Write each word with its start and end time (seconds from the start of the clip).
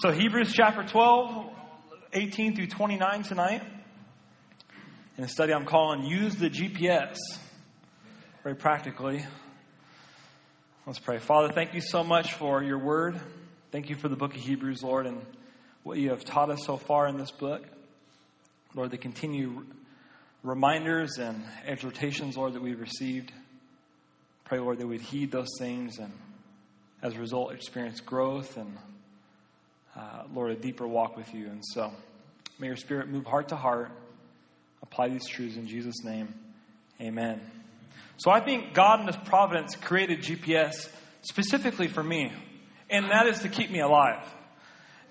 So, 0.00 0.12
Hebrews 0.12 0.52
chapter 0.52 0.84
12, 0.84 1.50
18 2.12 2.54
through 2.54 2.68
29 2.68 3.24
tonight. 3.24 3.64
In 5.16 5.24
a 5.24 5.28
study 5.28 5.52
I'm 5.52 5.64
calling 5.64 6.04
Use 6.04 6.36
the 6.36 6.48
GPS. 6.48 7.16
Very 8.44 8.54
practically. 8.54 9.24
Let's 10.86 11.00
pray. 11.00 11.18
Father, 11.18 11.52
thank 11.52 11.74
you 11.74 11.80
so 11.80 12.04
much 12.04 12.34
for 12.34 12.62
your 12.62 12.78
word. 12.78 13.20
Thank 13.72 13.90
you 13.90 13.96
for 13.96 14.08
the 14.08 14.14
book 14.14 14.36
of 14.36 14.40
Hebrews, 14.40 14.84
Lord, 14.84 15.06
and 15.06 15.20
what 15.82 15.98
you 15.98 16.10
have 16.10 16.24
taught 16.24 16.48
us 16.50 16.64
so 16.64 16.76
far 16.76 17.08
in 17.08 17.16
this 17.16 17.32
book. 17.32 17.64
Lord, 18.76 18.92
the 18.92 18.98
continued 18.98 19.66
reminders 20.44 21.18
and 21.18 21.42
exhortations, 21.66 22.36
Lord, 22.36 22.52
that 22.52 22.62
we've 22.62 22.78
received. 22.78 23.32
Pray, 24.44 24.60
Lord, 24.60 24.78
that 24.78 24.86
we'd 24.86 25.00
heed 25.00 25.32
those 25.32 25.50
things 25.58 25.98
and 25.98 26.12
as 27.02 27.16
a 27.16 27.18
result 27.18 27.50
experience 27.50 27.98
growth 27.98 28.56
and 28.56 28.78
uh, 29.98 30.22
Lord, 30.32 30.52
a 30.52 30.56
deeper 30.56 30.86
walk 30.86 31.16
with 31.16 31.34
you. 31.34 31.46
And 31.46 31.64
so 31.64 31.92
may 32.58 32.68
your 32.68 32.76
spirit 32.76 33.08
move 33.08 33.26
heart 33.26 33.48
to 33.48 33.56
heart. 33.56 33.90
Apply 34.82 35.08
these 35.08 35.26
truths 35.26 35.56
in 35.56 35.66
Jesus' 35.66 36.04
name. 36.04 36.32
Amen. 37.00 37.40
So 38.16 38.30
I 38.30 38.40
think 38.40 38.74
God 38.74 39.00
in 39.00 39.06
His 39.06 39.16
providence 39.16 39.74
created 39.76 40.20
GPS 40.20 40.88
specifically 41.22 41.88
for 41.88 42.02
me, 42.02 42.32
and 42.88 43.10
that 43.10 43.26
is 43.26 43.40
to 43.40 43.48
keep 43.48 43.70
me 43.70 43.80
alive. 43.80 44.22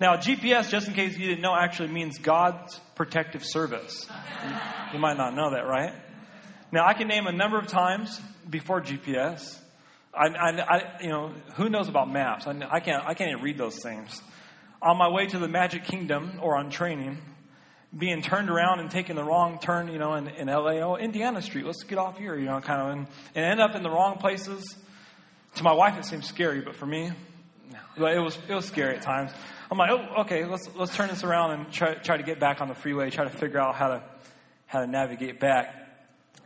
Now, 0.00 0.16
GPS, 0.16 0.70
just 0.70 0.88
in 0.88 0.94
case 0.94 1.18
you 1.18 1.28
didn't 1.28 1.42
know, 1.42 1.54
actually 1.54 1.88
means 1.88 2.18
God's 2.18 2.78
protective 2.94 3.44
service. 3.44 4.06
You 4.92 5.00
might 5.00 5.16
not 5.16 5.34
know 5.34 5.50
that, 5.50 5.66
right? 5.66 5.92
Now, 6.70 6.86
I 6.86 6.94
can 6.94 7.08
name 7.08 7.26
a 7.26 7.32
number 7.32 7.58
of 7.58 7.66
times 7.66 8.20
before 8.48 8.80
GPS. 8.80 9.58
I, 10.14 10.28
I, 10.28 10.60
I 10.60 11.02
you 11.02 11.08
know, 11.08 11.32
who 11.56 11.68
knows 11.68 11.88
about 11.88 12.10
maps? 12.10 12.46
I, 12.46 12.52
I 12.70 12.80
can't, 12.80 13.04
I 13.04 13.14
can't 13.14 13.30
even 13.30 13.42
read 13.42 13.58
those 13.58 13.82
things 13.82 14.22
on 14.80 14.96
my 14.96 15.08
way 15.08 15.26
to 15.26 15.38
the 15.38 15.48
Magic 15.48 15.84
Kingdom 15.84 16.38
or 16.42 16.56
on 16.56 16.70
training, 16.70 17.18
being 17.96 18.22
turned 18.22 18.50
around 18.50 18.80
and 18.80 18.90
taking 18.90 19.16
the 19.16 19.24
wrong 19.24 19.58
turn, 19.58 19.88
you 19.88 19.98
know, 19.98 20.14
in, 20.14 20.28
in 20.28 20.46
LA, 20.48 20.80
oh, 20.80 20.96
Indiana 20.96 21.40
Street, 21.40 21.64
let's 21.64 21.82
get 21.84 21.98
off 21.98 22.18
here, 22.18 22.36
you 22.36 22.44
know, 22.44 22.60
kind 22.60 22.82
of, 22.82 22.88
and, 22.90 23.06
and 23.34 23.44
end 23.44 23.60
up 23.60 23.74
in 23.74 23.82
the 23.82 23.90
wrong 23.90 24.18
places. 24.18 24.76
To 25.56 25.62
my 25.62 25.72
wife, 25.72 25.98
it 25.98 26.04
seems 26.04 26.26
scary, 26.26 26.60
but 26.60 26.76
for 26.76 26.86
me, 26.86 27.10
no. 27.98 28.06
it 28.06 28.18
was, 28.18 28.38
it 28.48 28.54
was 28.54 28.66
scary 28.66 28.96
at 28.96 29.02
times. 29.02 29.30
I'm 29.70 29.78
like, 29.78 29.90
oh, 29.90 30.20
okay, 30.22 30.44
let's, 30.44 30.68
let's 30.76 30.94
turn 30.94 31.08
this 31.08 31.24
around 31.24 31.52
and 31.52 31.72
try, 31.72 31.94
try 31.94 32.16
to 32.16 32.22
get 32.22 32.38
back 32.38 32.60
on 32.60 32.68
the 32.68 32.74
freeway, 32.74 33.10
try 33.10 33.24
to 33.24 33.30
figure 33.30 33.58
out 33.58 33.74
how 33.74 33.88
to, 33.88 34.02
how 34.66 34.80
to 34.80 34.86
navigate 34.86 35.40
back, 35.40 35.74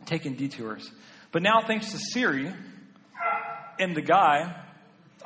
taking 0.07 0.35
detours. 0.35 0.91
But 1.33 1.43
now, 1.43 1.61
thanks 1.61 1.91
to 1.93 1.99
Siri 1.99 2.53
and 3.79 3.97
the 3.97 4.03
guy 4.03 4.55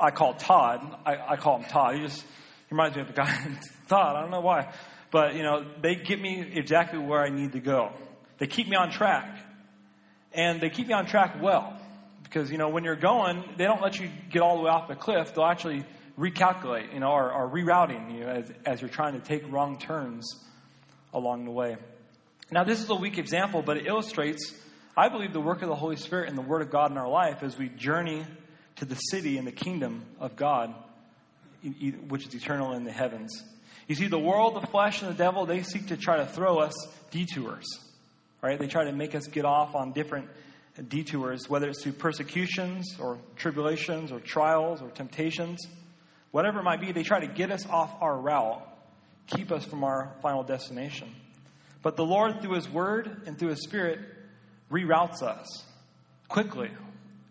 I 0.00 0.10
call 0.10 0.34
Todd, 0.34 0.80
I, 1.04 1.16
I 1.32 1.36
call 1.36 1.58
him 1.58 1.64
Todd. 1.68 1.94
He 1.94 2.02
just, 2.02 2.24
reminds 2.70 2.96
me 2.96 3.02
of 3.02 3.10
a 3.10 3.12
guy 3.12 3.58
Todd. 3.88 4.16
I 4.16 4.20
don't 4.20 4.30
know 4.30 4.40
why. 4.40 4.72
But, 5.10 5.34
you 5.34 5.42
know, 5.42 5.64
they 5.80 5.94
get 5.94 6.20
me 6.20 6.44
exactly 6.54 6.98
where 6.98 7.22
I 7.22 7.28
need 7.28 7.52
to 7.52 7.60
go. 7.60 7.92
They 8.38 8.46
keep 8.46 8.68
me 8.68 8.76
on 8.76 8.90
track. 8.90 9.38
And 10.32 10.60
they 10.60 10.68
keep 10.68 10.88
me 10.88 10.94
on 10.94 11.06
track 11.06 11.40
well. 11.40 11.80
Because, 12.22 12.50
you 12.50 12.58
know, 12.58 12.68
when 12.68 12.84
you're 12.84 12.96
going, 12.96 13.44
they 13.56 13.64
don't 13.64 13.80
let 13.80 13.98
you 13.98 14.10
get 14.30 14.42
all 14.42 14.56
the 14.56 14.64
way 14.64 14.70
off 14.70 14.88
the 14.88 14.96
cliff. 14.96 15.34
They'll 15.34 15.44
actually 15.44 15.84
recalculate, 16.18 16.92
you 16.92 17.00
know, 17.00 17.10
or, 17.10 17.32
or 17.32 17.48
rerouting 17.48 18.18
you 18.18 18.24
as, 18.24 18.50
as 18.64 18.80
you're 18.80 18.90
trying 18.90 19.14
to 19.14 19.20
take 19.20 19.50
wrong 19.50 19.78
turns 19.78 20.34
along 21.14 21.44
the 21.44 21.50
way. 21.50 21.76
Now, 22.50 22.64
this 22.64 22.82
is 22.82 22.90
a 22.90 22.94
weak 22.94 23.18
example, 23.18 23.62
but 23.62 23.76
it 23.76 23.86
illustrates, 23.86 24.52
I 24.96 25.08
believe, 25.08 25.32
the 25.32 25.40
work 25.40 25.62
of 25.62 25.68
the 25.68 25.74
Holy 25.74 25.96
Spirit 25.96 26.28
and 26.28 26.36
the 26.36 26.42
Word 26.42 26.62
of 26.62 26.70
God 26.70 26.90
in 26.90 26.98
our 26.98 27.08
life 27.08 27.42
as 27.42 27.56
we 27.56 27.68
journey 27.68 28.24
to 28.76 28.84
the 28.84 28.96
city 28.96 29.38
and 29.38 29.46
the 29.46 29.52
kingdom 29.52 30.04
of 30.20 30.36
God 30.36 30.74
which 32.08 32.26
is 32.26 32.34
eternal 32.34 32.72
in 32.72 32.84
the 32.84 32.92
heavens. 32.92 33.42
You 33.88 33.94
see, 33.94 34.08
the 34.08 34.18
world, 34.18 34.54
the 34.54 34.66
flesh, 34.66 35.02
and 35.02 35.10
the 35.10 35.16
devil, 35.16 35.46
they 35.46 35.62
seek 35.62 35.88
to 35.88 35.96
try 35.96 36.16
to 36.18 36.26
throw 36.26 36.58
us 36.58 36.74
detours. 37.10 37.66
Right? 38.42 38.58
They 38.58 38.66
try 38.66 38.84
to 38.84 38.92
make 38.92 39.14
us 39.14 39.26
get 39.26 39.44
off 39.44 39.74
on 39.74 39.92
different 39.92 40.28
detours, 40.88 41.48
whether 41.48 41.68
it's 41.68 41.82
through 41.82 41.92
persecutions 41.92 42.96
or 42.98 43.18
tribulations 43.36 44.12
or 44.12 44.20
trials 44.20 44.82
or 44.82 44.90
temptations. 44.90 45.66
Whatever 46.30 46.60
it 46.60 46.64
might 46.64 46.80
be, 46.80 46.92
they 46.92 47.02
try 47.02 47.20
to 47.20 47.26
get 47.26 47.50
us 47.50 47.66
off 47.66 47.96
our 48.00 48.16
route, 48.16 48.62
keep 49.26 49.50
us 49.50 49.64
from 49.64 49.84
our 49.84 50.12
final 50.20 50.42
destination. 50.42 51.14
But 51.82 51.96
the 51.96 52.04
Lord, 52.04 52.42
through 52.42 52.56
His 52.56 52.68
Word 52.68 53.22
and 53.26 53.38
through 53.38 53.50
His 53.50 53.62
Spirit, 53.62 54.00
reroutes 54.70 55.22
us 55.22 55.64
quickly, 56.28 56.70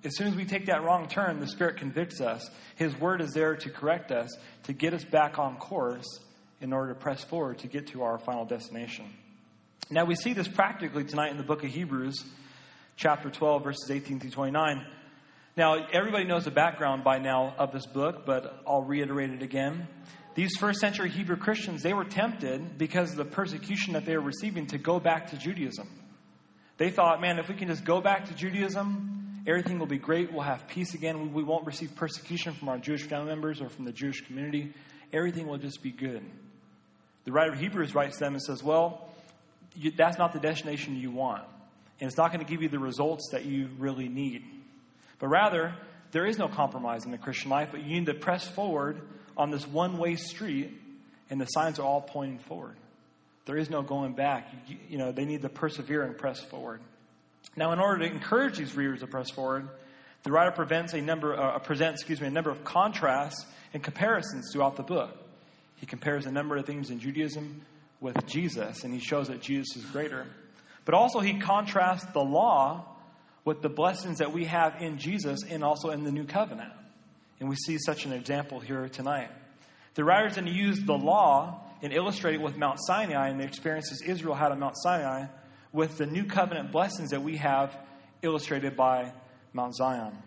as 0.05 0.16
soon 0.16 0.27
as 0.27 0.35
we 0.35 0.45
take 0.45 0.67
that 0.67 0.83
wrong 0.83 1.07
turn, 1.07 1.39
the 1.39 1.47
Spirit 1.47 1.77
convicts 1.77 2.21
us. 2.21 2.49
His 2.75 2.95
word 2.99 3.21
is 3.21 3.31
there 3.31 3.55
to 3.55 3.69
correct 3.69 4.11
us, 4.11 4.29
to 4.63 4.73
get 4.73 4.93
us 4.93 5.03
back 5.03 5.39
on 5.39 5.57
course 5.57 6.19
in 6.61 6.73
order 6.73 6.93
to 6.93 6.99
press 6.99 7.23
forward 7.23 7.59
to 7.59 7.67
get 7.67 7.88
to 7.88 8.03
our 8.03 8.17
final 8.17 8.45
destination. 8.45 9.05
Now, 9.89 10.05
we 10.05 10.16
see 10.16 10.33
this 10.33 10.47
practically 10.47 11.03
tonight 11.03 11.31
in 11.31 11.38
the 11.38 11.43
book 11.43 11.63
of 11.63 11.69
Hebrews, 11.69 12.23
chapter 12.95 13.29
12, 13.29 13.63
verses 13.63 13.91
18 13.91 14.19
through 14.19 14.31
29. 14.31 14.85
Now, 15.57 15.88
everybody 15.93 16.25
knows 16.25 16.45
the 16.45 16.51
background 16.51 17.03
by 17.03 17.19
now 17.19 17.53
of 17.57 17.72
this 17.72 17.85
book, 17.85 18.25
but 18.25 18.61
I'll 18.67 18.83
reiterate 18.83 19.29
it 19.29 19.41
again. 19.41 19.87
These 20.33 20.57
first 20.57 20.81
century 20.81 21.09
Hebrew 21.09 21.37
Christians, 21.37 21.81
they 21.81 21.93
were 21.93 22.03
tempted 22.03 22.77
because 22.77 23.11
of 23.11 23.17
the 23.17 23.25
persecution 23.25 23.93
that 23.93 24.05
they 24.05 24.17
were 24.17 24.23
receiving 24.23 24.67
to 24.67 24.77
go 24.77 24.99
back 24.99 25.29
to 25.31 25.37
Judaism. 25.37 25.87
They 26.77 26.89
thought, 26.89 27.22
man, 27.22 27.39
if 27.39 27.47
we 27.47 27.55
can 27.55 27.69
just 27.69 27.85
go 27.85 28.01
back 28.01 28.25
to 28.25 28.33
Judaism, 28.33 29.15
Everything 29.47 29.78
will 29.78 29.85
be 29.85 30.00
great. 30.00 30.31
We'll 30.31 30.41
have 30.41 30.67
peace 30.67 30.94
again. 30.95 31.33
We 31.33 31.44
won't 31.44 31.66
receive 31.66 31.95
persecution 31.95 32.53
from 32.53 32.69
our 32.69 32.79
Jewish 32.79 33.03
family 33.03 33.28
members 33.28 33.61
or 33.61 33.69
from 33.69 33.85
the 33.85 33.91
Jewish 33.91 34.22
community. 34.22 34.73
Everything 35.13 35.47
will 35.47 35.57
just 35.57 35.83
be 35.83 35.91
good. 35.91 36.23
The 37.25 37.31
writer 37.31 37.53
of 37.53 37.59
Hebrews 37.59 37.94
writes 37.94 38.17
them 38.17 38.34
and 38.34 38.41
says, 38.41 38.63
Well, 38.63 39.07
you, 39.75 39.91
that's 39.91 40.17
not 40.17 40.34
the 40.34 40.39
destination 40.39 40.95
you 40.95 41.11
want. 41.11 41.44
And 42.00 42.07
it's 42.07 42.17
not 42.17 42.31
going 42.31 42.44
to 42.44 42.51
give 42.51 42.61
you 42.61 42.69
the 42.69 42.79
results 42.79 43.29
that 43.31 43.45
you 43.45 43.69
really 43.78 44.09
need. 44.09 44.44
But 45.19 45.28
rather, 45.28 45.75
there 46.11 46.25
is 46.25 46.38
no 46.38 46.47
compromise 46.47 47.05
in 47.05 47.11
the 47.11 47.17
Christian 47.17 47.50
life, 47.50 47.69
but 47.72 47.84
you 47.84 48.00
need 48.00 48.07
to 48.07 48.13
press 48.13 48.47
forward 48.47 49.01
on 49.38 49.51
this 49.51 49.67
one 49.67 49.97
way 49.97 50.16
street, 50.16 50.72
and 51.29 51.39
the 51.39 51.45
signs 51.45 51.79
are 51.79 51.84
all 51.84 52.01
pointing 52.01 52.39
forward. 52.39 52.78
There 53.45 53.57
is 53.57 53.69
no 53.69 53.81
going 53.81 54.13
back. 54.13 54.51
You, 54.67 54.78
you 54.89 54.97
know, 54.97 55.11
they 55.11 55.25
need 55.25 55.44
to 55.44 55.50
persevere 55.50 56.03
and 56.03 56.17
press 56.17 56.41
forward. 56.41 56.81
Now, 57.56 57.72
in 57.72 57.79
order 57.79 58.07
to 58.07 58.13
encourage 58.13 58.57
these 58.57 58.75
readers 58.75 59.00
to 59.00 59.07
press 59.07 59.29
forward, 59.29 59.69
the 60.23 60.31
writer 60.31 60.51
presents 60.51 60.94
a 60.94 61.01
number, 61.01 61.39
uh, 61.39 61.59
presents, 61.59 62.01
excuse 62.01 62.19
me, 62.19 62.28
a 62.28 62.31
number 62.31 62.50
of 62.50 62.63
contrasts 62.63 63.45
and 63.73 63.83
comparisons 63.83 64.51
throughout 64.51 64.75
the 64.75 64.83
book. 64.83 65.16
He 65.75 65.85
compares 65.85 66.25
a 66.25 66.31
number 66.31 66.57
of 66.57 66.66
things 66.66 66.89
in 66.89 67.00
Judaism 67.00 67.61
with 68.01 68.25
Jesus, 68.25 68.84
and 68.84 68.94
he 68.94 69.00
shows 69.00 69.28
that 69.28 69.41
Jesus 69.41 69.75
is 69.78 69.85
greater. 69.85 70.25
But 70.84 70.95
also, 70.95 71.19
he 71.19 71.39
contrasts 71.39 72.05
the 72.13 72.23
law 72.23 72.85
with 73.44 73.61
the 73.61 73.69
blessings 73.69 74.17
that 74.17 74.34
we 74.34 74.45
have 74.45 74.81
in 74.81 74.97
Jesus 74.97 75.44
and 75.44 75.63
also 75.63 75.91
in 75.91 76.03
the 76.03 76.11
new 76.11 76.25
covenant. 76.25 76.73
And 77.39 77.50
we 77.50 77.55
see 77.55 77.78
such 77.78 78.05
an 78.05 78.11
example 78.11 78.59
here 78.59 78.89
tonight. 78.89 79.29
The 79.94 80.03
writer's 80.03 80.35
going 80.35 80.47
to 80.47 80.53
use 80.53 80.79
the 80.81 80.97
law 80.97 81.61
and 81.81 81.94
illustrate 81.94 82.35
it 82.35 82.41
with 82.41 82.57
Mount 82.57 82.79
Sinai 82.81 83.29
and 83.29 83.39
the 83.39 83.44
experiences 83.44 84.01
Israel 84.01 84.35
had 84.35 84.51
on 84.51 84.59
Mount 84.59 84.75
Sinai 84.78 85.28
with 85.75 85.97
the 85.97 86.06
new 86.06 86.24
covenant 86.24 86.72
blessings 86.72 87.09
that 87.09 87.22
we 87.22 87.36
have 87.36 87.78
illustrated 88.22 88.78
by 88.78 89.12
Mount 89.52 89.75
Zion. 89.75 90.18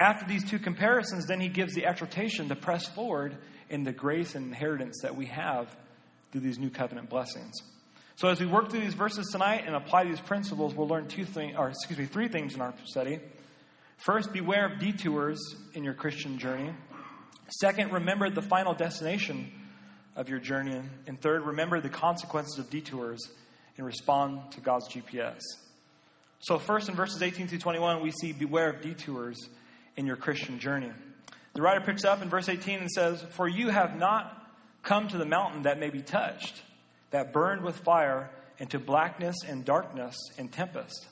After 0.00 0.26
these 0.26 0.44
two 0.44 0.58
comparisons, 0.58 1.26
then 1.26 1.40
he 1.40 1.48
gives 1.48 1.72
the 1.74 1.86
exhortation 1.86 2.48
to 2.48 2.56
press 2.56 2.86
forward 2.86 3.38
in 3.70 3.84
the 3.84 3.92
grace 3.92 4.34
and 4.34 4.48
inheritance 4.48 5.00
that 5.02 5.16
we 5.16 5.26
have 5.26 5.74
through 6.32 6.40
these 6.40 6.58
new 6.58 6.68
covenant 6.68 7.08
blessings. 7.08 7.54
So 8.16 8.28
as 8.28 8.40
we 8.40 8.46
work 8.46 8.70
through 8.70 8.80
these 8.80 8.94
verses 8.94 9.28
tonight 9.30 9.62
and 9.66 9.76
apply 9.76 10.04
these 10.04 10.20
principles, 10.20 10.74
we'll 10.74 10.88
learn 10.88 11.06
two 11.06 11.24
things, 11.24 11.54
or 11.56 11.68
excuse 11.68 11.98
me, 11.98 12.06
three 12.06 12.26
things 12.26 12.54
in 12.56 12.60
our 12.60 12.74
study. 12.84 13.20
First, 13.98 14.32
beware 14.32 14.66
of 14.66 14.80
detours 14.80 15.38
in 15.74 15.84
your 15.84 15.94
Christian 15.94 16.38
journey. 16.38 16.72
Second, 17.60 17.92
remember 17.92 18.30
the 18.30 18.42
final 18.42 18.74
destination 18.74 19.52
of 20.16 20.28
your 20.28 20.40
journey. 20.40 20.82
And 21.06 21.20
third, 21.20 21.46
remember 21.46 21.80
the 21.80 21.88
consequences 21.88 22.58
of 22.58 22.68
detours 22.68 23.20
and 23.78 23.86
respond 23.86 24.52
to 24.52 24.60
God's 24.60 24.88
GPS. 24.88 25.40
So, 26.40 26.58
first 26.58 26.88
in 26.88 26.94
verses 26.94 27.22
18 27.22 27.48
through 27.48 27.58
21, 27.58 28.02
we 28.02 28.10
see 28.10 28.32
beware 28.32 28.70
of 28.70 28.82
detours 28.82 29.48
in 29.96 30.06
your 30.06 30.16
Christian 30.16 30.58
journey. 30.58 30.92
The 31.54 31.62
writer 31.62 31.80
picks 31.80 32.04
up 32.04 32.22
in 32.22 32.28
verse 32.28 32.48
18 32.48 32.80
and 32.80 32.90
says, 32.90 33.24
For 33.30 33.48
you 33.48 33.70
have 33.70 33.96
not 33.96 34.46
come 34.82 35.08
to 35.08 35.18
the 35.18 35.24
mountain 35.24 35.62
that 35.62 35.80
may 35.80 35.90
be 35.90 36.02
touched, 36.02 36.62
that 37.10 37.32
burned 37.32 37.62
with 37.62 37.76
fire, 37.78 38.30
into 38.58 38.78
blackness 38.78 39.36
and 39.46 39.64
darkness 39.64 40.16
and 40.36 40.50
tempest, 40.50 41.06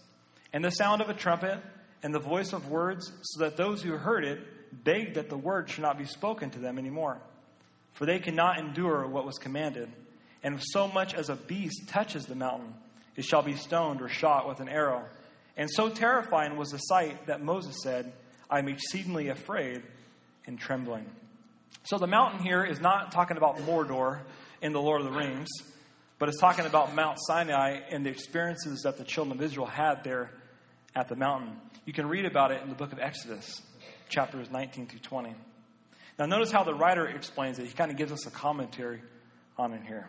and 0.53 0.65
the 0.65 0.71
sound 0.71 1.01
of 1.01 1.09
a 1.09 1.15
trumpet 1.15 1.61
and 2.03 2.15
the 2.15 2.21
voice 2.21 2.53
of 2.53 2.69
words, 2.69 3.13
so 3.23 3.45
that 3.45 3.57
those 3.57 3.83
who 3.83 3.93
heard 3.93 4.25
it 4.25 4.85
begged 4.85 5.15
that 5.15 5.29
the 5.29 5.37
word 5.37 5.71
should 5.71 5.83
not 5.83 5.99
be 5.99 6.05
spoken 6.05 6.51
to 6.51 6.59
them 6.59 6.79
anymore. 6.79 7.19
For 7.93 8.05
they 8.05 8.19
cannot 8.19 8.59
endure 8.59 9.07
what 9.07 9.25
was 9.25 9.39
commanded. 9.39 9.89
And 10.47 10.63
so 10.63 10.87
much 10.87 11.13
as 11.13 11.29
a 11.29 11.35
beast 11.35 11.89
touches 11.89 12.27
the 12.27 12.37
mountain, 12.37 12.73
it 13.17 13.25
shall 13.25 13.43
be 13.43 13.57
stoned 13.57 14.01
or 14.01 14.09
shot 14.09 14.47
with 14.47 14.61
an 14.61 14.69
arrow. 14.69 15.05
And 15.57 15.69
so 15.69 15.89
terrifying 15.89 16.57
was 16.57 16.69
the 16.69 16.79
sight 16.79 17.27
that 17.27 17.43
Moses 17.43 17.75
said, 17.83 18.13
I 18.49 18.61
am 18.61 18.69
exceedingly 18.69 19.27
afraid 19.27 19.83
and 20.47 20.57
trembling. 20.57 21.05
So 21.83 21.99
the 21.99 22.07
mountain 22.07 22.45
here 22.45 22.63
is 22.63 22.79
not 22.81 23.11
talking 23.11 23.37
about 23.37 23.57
Mordor 23.67 24.21
in 24.63 24.73
the 24.73 24.81
Lord 24.81 25.01
of 25.01 25.13
the 25.13 25.19
Rings, 25.19 25.49
but 26.21 26.29
it's 26.29 26.39
talking 26.39 26.65
about 26.65 26.95
Mount 26.95 27.19
Sinai 27.27 27.81
and 27.91 28.07
the 28.07 28.11
experiences 28.11 28.83
that 28.83 28.99
the 28.99 29.05
children 29.05 29.37
of 29.37 29.43
Israel 29.43 29.67
had 29.67 30.05
there 30.05 30.31
at 30.95 31.09
the 31.09 31.17
mountain. 31.17 31.57
You 31.87 31.93
can 31.93 32.07
read 32.07 32.25
about 32.25 32.53
it 32.53 32.63
in 32.63 32.69
the 32.69 32.77
book 32.77 32.93
of 32.93 33.01
Exodus, 33.01 33.63
chapters 34.09 34.49
19 34.53 34.87
through 34.87 35.01
20. 35.01 35.35
Now, 36.21 36.27
notice 36.27 36.53
how 36.53 36.63
the 36.63 36.73
writer 36.73 37.05
explains 37.05 37.59
it. 37.59 37.67
He 37.67 37.73
kind 37.73 37.91
of 37.91 37.97
gives 37.97 38.13
us 38.13 38.29
a 38.29 38.31
commentary 38.31 39.03
on 39.59 39.73
it 39.73 39.83
here. 39.85 40.07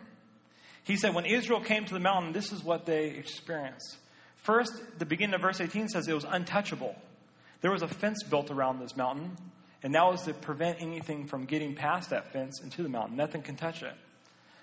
He 0.88 0.96
said, 0.96 1.14
When 1.14 1.26
Israel 1.26 1.60
came 1.60 1.84
to 1.84 1.94
the 1.94 2.00
mountain, 2.00 2.32
this 2.32 2.50
is 2.50 2.64
what 2.64 2.86
they 2.86 3.10
experienced. 3.10 3.98
First, 4.36 4.72
the 4.98 5.04
beginning 5.04 5.34
of 5.34 5.42
verse 5.42 5.60
18 5.60 5.88
says 5.88 6.08
it 6.08 6.14
was 6.14 6.24
untouchable. 6.24 6.96
There 7.60 7.70
was 7.70 7.82
a 7.82 7.88
fence 7.88 8.22
built 8.22 8.50
around 8.50 8.80
this 8.80 8.96
mountain, 8.96 9.36
and 9.82 9.94
that 9.94 10.06
was 10.06 10.22
to 10.22 10.32
prevent 10.32 10.80
anything 10.80 11.26
from 11.26 11.44
getting 11.44 11.74
past 11.74 12.08
that 12.10 12.32
fence 12.32 12.62
into 12.62 12.82
the 12.82 12.88
mountain. 12.88 13.16
Nothing 13.16 13.42
can 13.42 13.56
touch 13.56 13.82
it. 13.82 13.92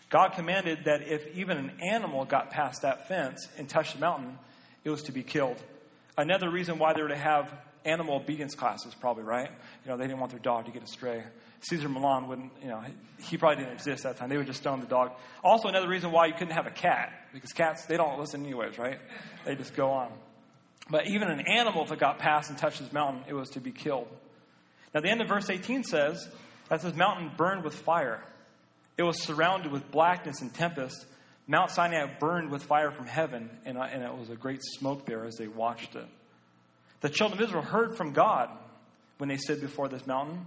God 0.10 0.30
commanded 0.30 0.86
that 0.86 1.08
if 1.08 1.28
even 1.36 1.58
an 1.58 1.72
animal 1.92 2.26
got 2.26 2.50
past 2.50 2.82
that 2.82 3.08
fence 3.08 3.48
and 3.58 3.70
touched 3.70 3.94
the 3.94 4.00
mountain, 4.00 4.40
it 4.84 4.90
was 4.90 5.04
to 5.04 5.12
be 5.12 5.22
killed. 5.22 5.58
Another 6.18 6.50
reason 6.50 6.80
why 6.80 6.94
they 6.94 7.04
were 7.04 7.10
to 7.10 7.16
have 7.16 7.54
animal 7.84 8.16
obedience 8.16 8.56
classes, 8.56 8.96
probably, 8.96 9.24
right? 9.24 9.52
You 9.84 9.92
know, 9.92 9.98
they 9.98 10.08
didn't 10.08 10.20
want 10.20 10.32
their 10.32 10.40
dog 10.40 10.66
to 10.66 10.72
get 10.72 10.82
astray. 10.82 11.24
Cesar 11.62 11.90
Millan 11.90 12.28
wouldn't, 12.28 12.52
you 12.62 12.68
know, 12.68 12.84
he 13.20 13.38
probably 13.38 13.64
didn't 13.64 13.74
exist 13.74 14.06
at 14.06 14.14
that 14.14 14.20
time. 14.20 14.30
They 14.30 14.38
would 14.38 14.46
just 14.46 14.62
stone 14.62 14.80
the 14.82 14.86
dog. 14.86 15.12
Also, 15.44 15.68
another 15.68 15.88
reason 15.88 16.12
why 16.12 16.28
you 16.28 16.34
couldn't 16.34 16.54
have 16.54 16.68
a 16.68 16.72
cat, 16.72 17.12
because 17.34 17.52
cats, 17.54 17.86
they 17.86 17.98
don't 17.98 18.20
listen 18.20 18.44
anyways, 18.44 18.78
right? 18.78 19.00
They 19.46 19.56
just 19.56 19.76
go 19.76 19.92
on. 19.92 20.12
But 20.90 21.08
even 21.08 21.30
an 21.30 21.42
animal, 21.48 21.84
if 21.84 21.92
it 21.92 22.00
got 22.00 22.20
past 22.20 22.50
and 22.50 22.58
touched 22.60 22.80
this 22.80 22.94
mountain, 22.94 23.24
it 23.28 23.34
was 23.34 23.50
to 23.52 23.60
be 23.60 23.72
killed. 23.72 24.08
Now, 24.94 25.02
the 25.02 25.10
end 25.10 25.22
of 25.22 25.28
verse 25.28 25.50
18 25.50 25.84
says 25.84 26.28
that 26.70 26.82
this 26.82 26.96
mountain 26.96 27.32
burned 27.36 27.64
with 27.64 27.76
fire. 27.76 28.24
It 28.98 29.04
was 29.04 29.22
surrounded 29.24 29.72
with 29.72 29.92
blackness 29.92 30.42
and 30.42 30.54
tempest. 30.54 31.06
Mount 31.48 31.72
Sinai 31.72 32.08
burned 32.20 32.52
with 32.52 32.64
fire 32.64 32.92
from 32.92 33.08
heaven, 33.08 33.50
and, 33.66 33.78
and 33.78 34.04
it 34.04 34.18
was 34.18 34.30
a 34.30 34.36
great 34.36 34.62
smoke 34.64 35.06
there 35.06 35.26
as 35.26 35.36
they 35.36 35.48
watched 35.48 35.96
it. 35.96 36.08
The 37.02 37.10
children 37.10 37.40
of 37.40 37.48
Israel 37.48 37.64
heard 37.64 37.98
from 37.98 38.14
God 38.14 38.50
when 39.18 39.30
they 39.30 39.38
stood 39.38 39.62
before 39.62 39.88
this 39.88 40.08
mountain. 40.08 40.46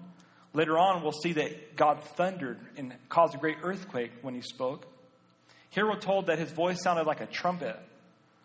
Later 0.54 0.78
on, 0.78 1.02
we'll 1.02 1.12
see 1.12 1.34
that 1.34 1.76
God 1.76 2.02
thundered 2.02 2.58
and 2.76 2.94
caused 3.08 3.34
a 3.34 3.38
great 3.38 3.58
earthquake 3.62 4.12
when 4.22 4.34
he 4.34 4.40
spoke. 4.40 4.86
Here 5.70 5.86
we're 5.86 6.00
told 6.00 6.26
that 6.26 6.38
his 6.38 6.50
voice 6.50 6.82
sounded 6.82 7.06
like 7.06 7.20
a 7.20 7.26
trumpet, 7.26 7.78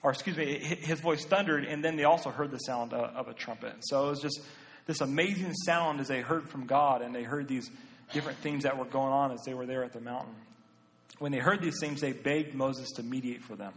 or 0.02 0.12
excuse 0.12 0.36
me, 0.36 0.60
his 0.60 1.00
voice 1.00 1.24
thundered, 1.24 1.64
and 1.64 1.84
then 1.84 1.96
they 1.96 2.04
also 2.04 2.30
heard 2.30 2.52
the 2.52 2.58
sound 2.58 2.94
of 2.94 3.28
a 3.28 3.34
trumpet. 3.34 3.74
So 3.82 4.08
it 4.08 4.10
was 4.10 4.22
just 4.22 4.42
this 4.86 5.00
amazing 5.00 5.54
sound 5.66 6.02
as 6.02 6.10
they 6.10 6.22
heard 6.22 6.50
from 6.50 6.66
God, 6.66 7.02
and 7.02 7.16
they 7.16 7.24
heard 7.24 7.48
these 7.48 7.70
different 8.12 8.40
things 8.40 8.64
that 8.64 8.78
were 8.78 8.86
going 8.86 9.14
on 9.14 9.32
as 9.32 9.40
they 9.46 9.54
were 9.54 9.66
there 9.66 9.84
at 9.84 9.94
the 9.94 10.02
mountain. 10.02 10.36
When 11.20 11.32
they 11.32 11.40
heard 11.40 11.62
these 11.62 11.80
things, 11.80 12.02
they 12.02 12.12
begged 12.12 12.54
Moses 12.54 12.92
to 12.98 13.04
mediate 13.04 13.44
for 13.44 13.56
them. 13.56 13.74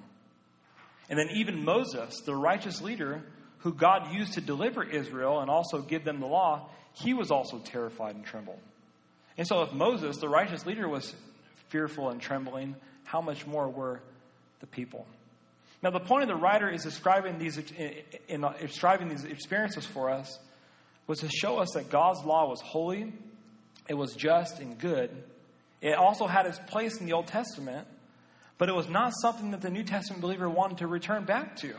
And 1.08 1.16
then 1.16 1.28
even 1.34 1.64
Moses, 1.64 2.20
the 2.22 2.34
righteous 2.34 2.80
leader 2.80 3.22
who 3.58 3.72
God 3.72 4.12
used 4.12 4.34
to 4.34 4.40
deliver 4.40 4.82
Israel 4.82 5.40
and 5.40 5.50
also 5.50 5.80
give 5.80 6.04
them 6.04 6.18
the 6.18 6.26
law, 6.26 6.68
he 7.02 7.12
was 7.12 7.30
also 7.30 7.58
terrified 7.58 8.14
and 8.14 8.24
trembled. 8.24 8.58
And 9.36 9.46
so, 9.46 9.62
if 9.62 9.72
Moses, 9.72 10.16
the 10.16 10.28
righteous 10.28 10.64
leader, 10.64 10.88
was 10.88 11.14
fearful 11.68 12.08
and 12.08 12.20
trembling, 12.20 12.74
how 13.04 13.20
much 13.20 13.46
more 13.46 13.68
were 13.68 14.00
the 14.60 14.66
people? 14.66 15.06
Now, 15.82 15.90
the 15.90 16.00
point 16.00 16.22
of 16.22 16.28
the 16.28 16.36
writer 16.36 16.70
is 16.70 16.82
describing 16.82 17.38
these, 17.38 17.58
in 18.28 18.46
describing 18.60 19.08
these 19.08 19.24
experiences 19.24 19.84
for 19.84 20.10
us 20.10 20.38
was 21.06 21.20
to 21.20 21.28
show 21.28 21.58
us 21.58 21.68
that 21.74 21.90
God's 21.90 22.24
law 22.24 22.48
was 22.48 22.60
holy, 22.62 23.12
it 23.88 23.94
was 23.94 24.14
just 24.14 24.58
and 24.58 24.78
good. 24.78 25.10
It 25.82 25.94
also 25.96 26.26
had 26.26 26.46
its 26.46 26.58
place 26.66 26.98
in 26.98 27.06
the 27.06 27.12
Old 27.12 27.26
Testament, 27.26 27.86
but 28.56 28.70
it 28.70 28.74
was 28.74 28.88
not 28.88 29.12
something 29.20 29.50
that 29.50 29.60
the 29.60 29.70
New 29.70 29.84
Testament 29.84 30.22
believer 30.22 30.48
wanted 30.48 30.78
to 30.78 30.86
return 30.86 31.24
back 31.24 31.56
to. 31.56 31.74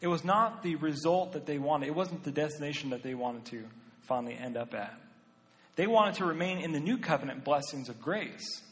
It 0.00 0.08
was 0.08 0.24
not 0.24 0.62
the 0.62 0.76
result 0.76 1.34
that 1.34 1.44
they 1.44 1.58
wanted, 1.58 1.88
it 1.88 1.94
wasn't 1.94 2.24
the 2.24 2.32
destination 2.32 2.90
that 2.90 3.02
they 3.02 3.14
wanted 3.14 3.44
to 3.46 3.64
finally 4.08 4.36
end 4.36 4.56
up 4.56 4.74
at. 4.74 4.92
They 5.76 5.86
wanted 5.86 6.16
to 6.16 6.24
remain 6.24 6.58
in 6.58 6.72
the 6.72 6.80
new 6.80 6.98
covenant 6.98 7.44
blessings 7.44 7.88
of 7.88 8.00
grace. 8.00 8.62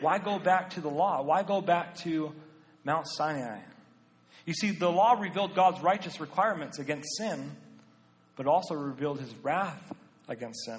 Why 0.00 0.18
go 0.18 0.38
back 0.38 0.70
to 0.70 0.80
the 0.80 0.88
law? 0.88 1.22
Why 1.22 1.42
go 1.42 1.60
back 1.60 1.96
to 1.98 2.32
Mount 2.84 3.08
Sinai? 3.08 3.60
You 4.46 4.54
see, 4.54 4.70
the 4.70 4.90
law 4.90 5.14
revealed 5.18 5.54
God's 5.54 5.80
righteous 5.80 6.20
requirements 6.20 6.78
against 6.78 7.08
sin, 7.16 7.50
but 8.36 8.46
also 8.46 8.74
revealed 8.74 9.20
his 9.20 9.32
wrath 9.42 9.92
against 10.28 10.64
sin. 10.64 10.78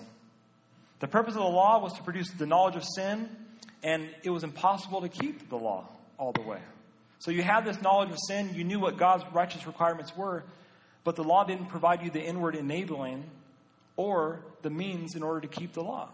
The 0.99 1.07
purpose 1.07 1.35
of 1.35 1.41
the 1.41 1.49
law 1.49 1.81
was 1.81 1.93
to 1.93 2.03
produce 2.03 2.29
the 2.31 2.45
knowledge 2.45 2.75
of 2.75 2.83
sin, 2.95 3.29
and 3.83 4.09
it 4.23 4.29
was 4.29 4.43
impossible 4.43 5.01
to 5.01 5.09
keep 5.09 5.49
the 5.49 5.57
law 5.57 5.87
all 6.17 6.31
the 6.31 6.41
way. 6.41 6.59
So 7.19 7.31
you 7.31 7.41
had 7.41 7.65
this 7.65 7.81
knowledge 7.81 8.09
of 8.09 8.17
sin, 8.27 8.53
you 8.53 8.63
knew 8.63 8.79
what 8.79 8.97
God's 8.97 9.23
righteous 9.33 9.65
requirements 9.65 10.15
were, 10.15 10.43
but 11.03 11.15
the 11.15 11.23
law 11.23 11.43
didn't 11.45 11.67
provide 11.67 12.03
you 12.03 12.09
the 12.09 12.23
inward 12.23 12.55
enabling 12.55 13.23
or 13.95 14.41
the 14.61 14.69
means 14.69 15.15
in 15.15 15.23
order 15.23 15.41
to 15.41 15.47
keep 15.47 15.73
the 15.73 15.83
law. 15.83 16.09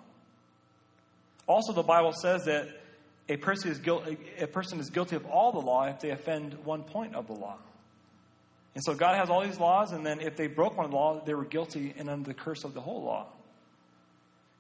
Also, 1.47 1.73
the 1.73 1.83
Bible 1.83 2.13
says 2.13 2.45
that 2.45 2.67
a 3.27 3.37
person 3.37 3.71
is, 3.71 3.79
guilty, 3.79 4.17
a 4.39 4.47
person 4.47 4.79
is 4.79 4.89
guilty 4.89 5.15
of 5.15 5.25
all 5.25 5.51
the 5.51 5.59
law 5.59 5.85
if 5.85 5.99
they 5.99 6.09
offend 6.09 6.53
one 6.63 6.83
point 6.83 7.15
of 7.15 7.27
the 7.27 7.33
law. 7.33 7.57
And 8.75 8.83
so 8.83 8.93
God 8.93 9.17
has 9.17 9.29
all 9.29 9.43
these 9.43 9.59
laws, 9.59 9.91
and 9.91 10.05
then 10.05 10.19
if 10.19 10.35
they 10.35 10.47
broke 10.47 10.77
one 10.77 10.91
law, 10.91 11.21
they 11.23 11.33
were 11.33 11.45
guilty 11.45 11.93
and 11.97 12.09
under 12.09 12.27
the 12.27 12.33
curse 12.33 12.63
of 12.63 12.73
the 12.73 12.81
whole 12.81 13.03
law. 13.03 13.27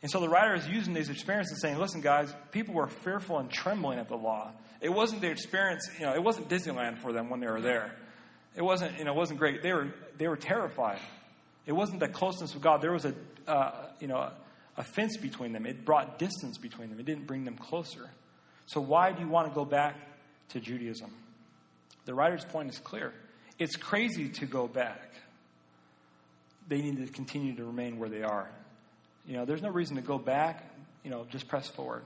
And 0.01 0.09
so 0.09 0.19
the 0.19 0.29
writer 0.29 0.55
is 0.55 0.67
using 0.67 0.93
these 0.93 1.09
experiences 1.09 1.61
saying, 1.61 1.77
listen, 1.77 2.01
guys, 2.01 2.33
people 2.51 2.73
were 2.73 2.87
fearful 2.87 3.37
and 3.37 3.51
trembling 3.51 3.99
at 3.99 4.07
the 4.07 4.15
law. 4.15 4.51
It 4.81 4.89
wasn't 4.89 5.21
the 5.21 5.29
experience, 5.29 5.89
you 5.99 6.05
know, 6.05 6.13
it 6.13 6.23
wasn't 6.23 6.47
Disneyland 6.47 6.99
for 6.99 7.11
them 7.11 7.29
when 7.29 7.39
they 7.39 7.47
were 7.47 7.61
there. 7.61 7.93
It 8.55 8.61
wasn't, 8.61 8.97
you 8.97 9.03
know, 9.03 9.11
it 9.11 9.17
wasn't 9.17 9.39
great. 9.39 9.61
They 9.61 9.73
were, 9.73 9.93
they 10.17 10.27
were 10.27 10.37
terrified. 10.37 10.99
It 11.65 11.73
wasn't 11.73 11.99
the 11.99 12.07
closeness 12.07 12.53
with 12.53 12.63
God. 12.63 12.81
There 12.81 12.91
was 12.91 13.05
a, 13.05 13.13
uh, 13.47 13.87
you 13.99 14.07
know, 14.07 14.31
a 14.77 14.83
fence 14.83 15.17
between 15.17 15.51
them. 15.51 15.65
It 15.65 15.85
brought 15.85 16.17
distance 16.17 16.57
between 16.57 16.89
them. 16.89 16.99
It 16.99 17.05
didn't 17.05 17.27
bring 17.27 17.43
them 17.43 17.57
closer. 17.57 18.09
So 18.65 18.81
why 18.81 19.11
do 19.11 19.21
you 19.21 19.27
want 19.27 19.47
to 19.47 19.53
go 19.53 19.65
back 19.65 19.95
to 20.49 20.59
Judaism? 20.59 21.11
The 22.05 22.13
writer's 22.13 22.45
point 22.45 22.69
is 22.69 22.79
clear. 22.79 23.13
It's 23.59 23.75
crazy 23.75 24.29
to 24.29 24.45
go 24.45 24.67
back. 24.67 25.13
They 26.67 26.81
need 26.81 27.05
to 27.05 27.11
continue 27.11 27.55
to 27.57 27.65
remain 27.65 27.99
where 27.99 28.09
they 28.09 28.23
are. 28.23 28.49
You 29.25 29.37
know, 29.37 29.45
there's 29.45 29.61
no 29.61 29.69
reason 29.69 29.97
to 29.97 30.01
go 30.01 30.17
back. 30.17 30.63
You 31.03 31.11
know, 31.11 31.25
just 31.29 31.47
press 31.47 31.67
forward. 31.67 32.03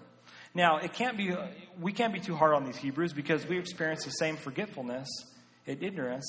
Now, 0.55 0.77
it 0.77 0.93
can't 0.93 1.17
be, 1.17 1.35
we 1.79 1.93
can't 1.93 2.13
be 2.13 2.19
too 2.19 2.35
hard 2.35 2.53
on 2.53 2.65
these 2.65 2.77
Hebrews 2.77 3.13
because 3.13 3.47
we 3.47 3.57
experience 3.57 4.03
the 4.05 4.11
same 4.11 4.37
forgetfulness 4.37 5.07
and 5.65 5.81
ignorance 5.81 6.25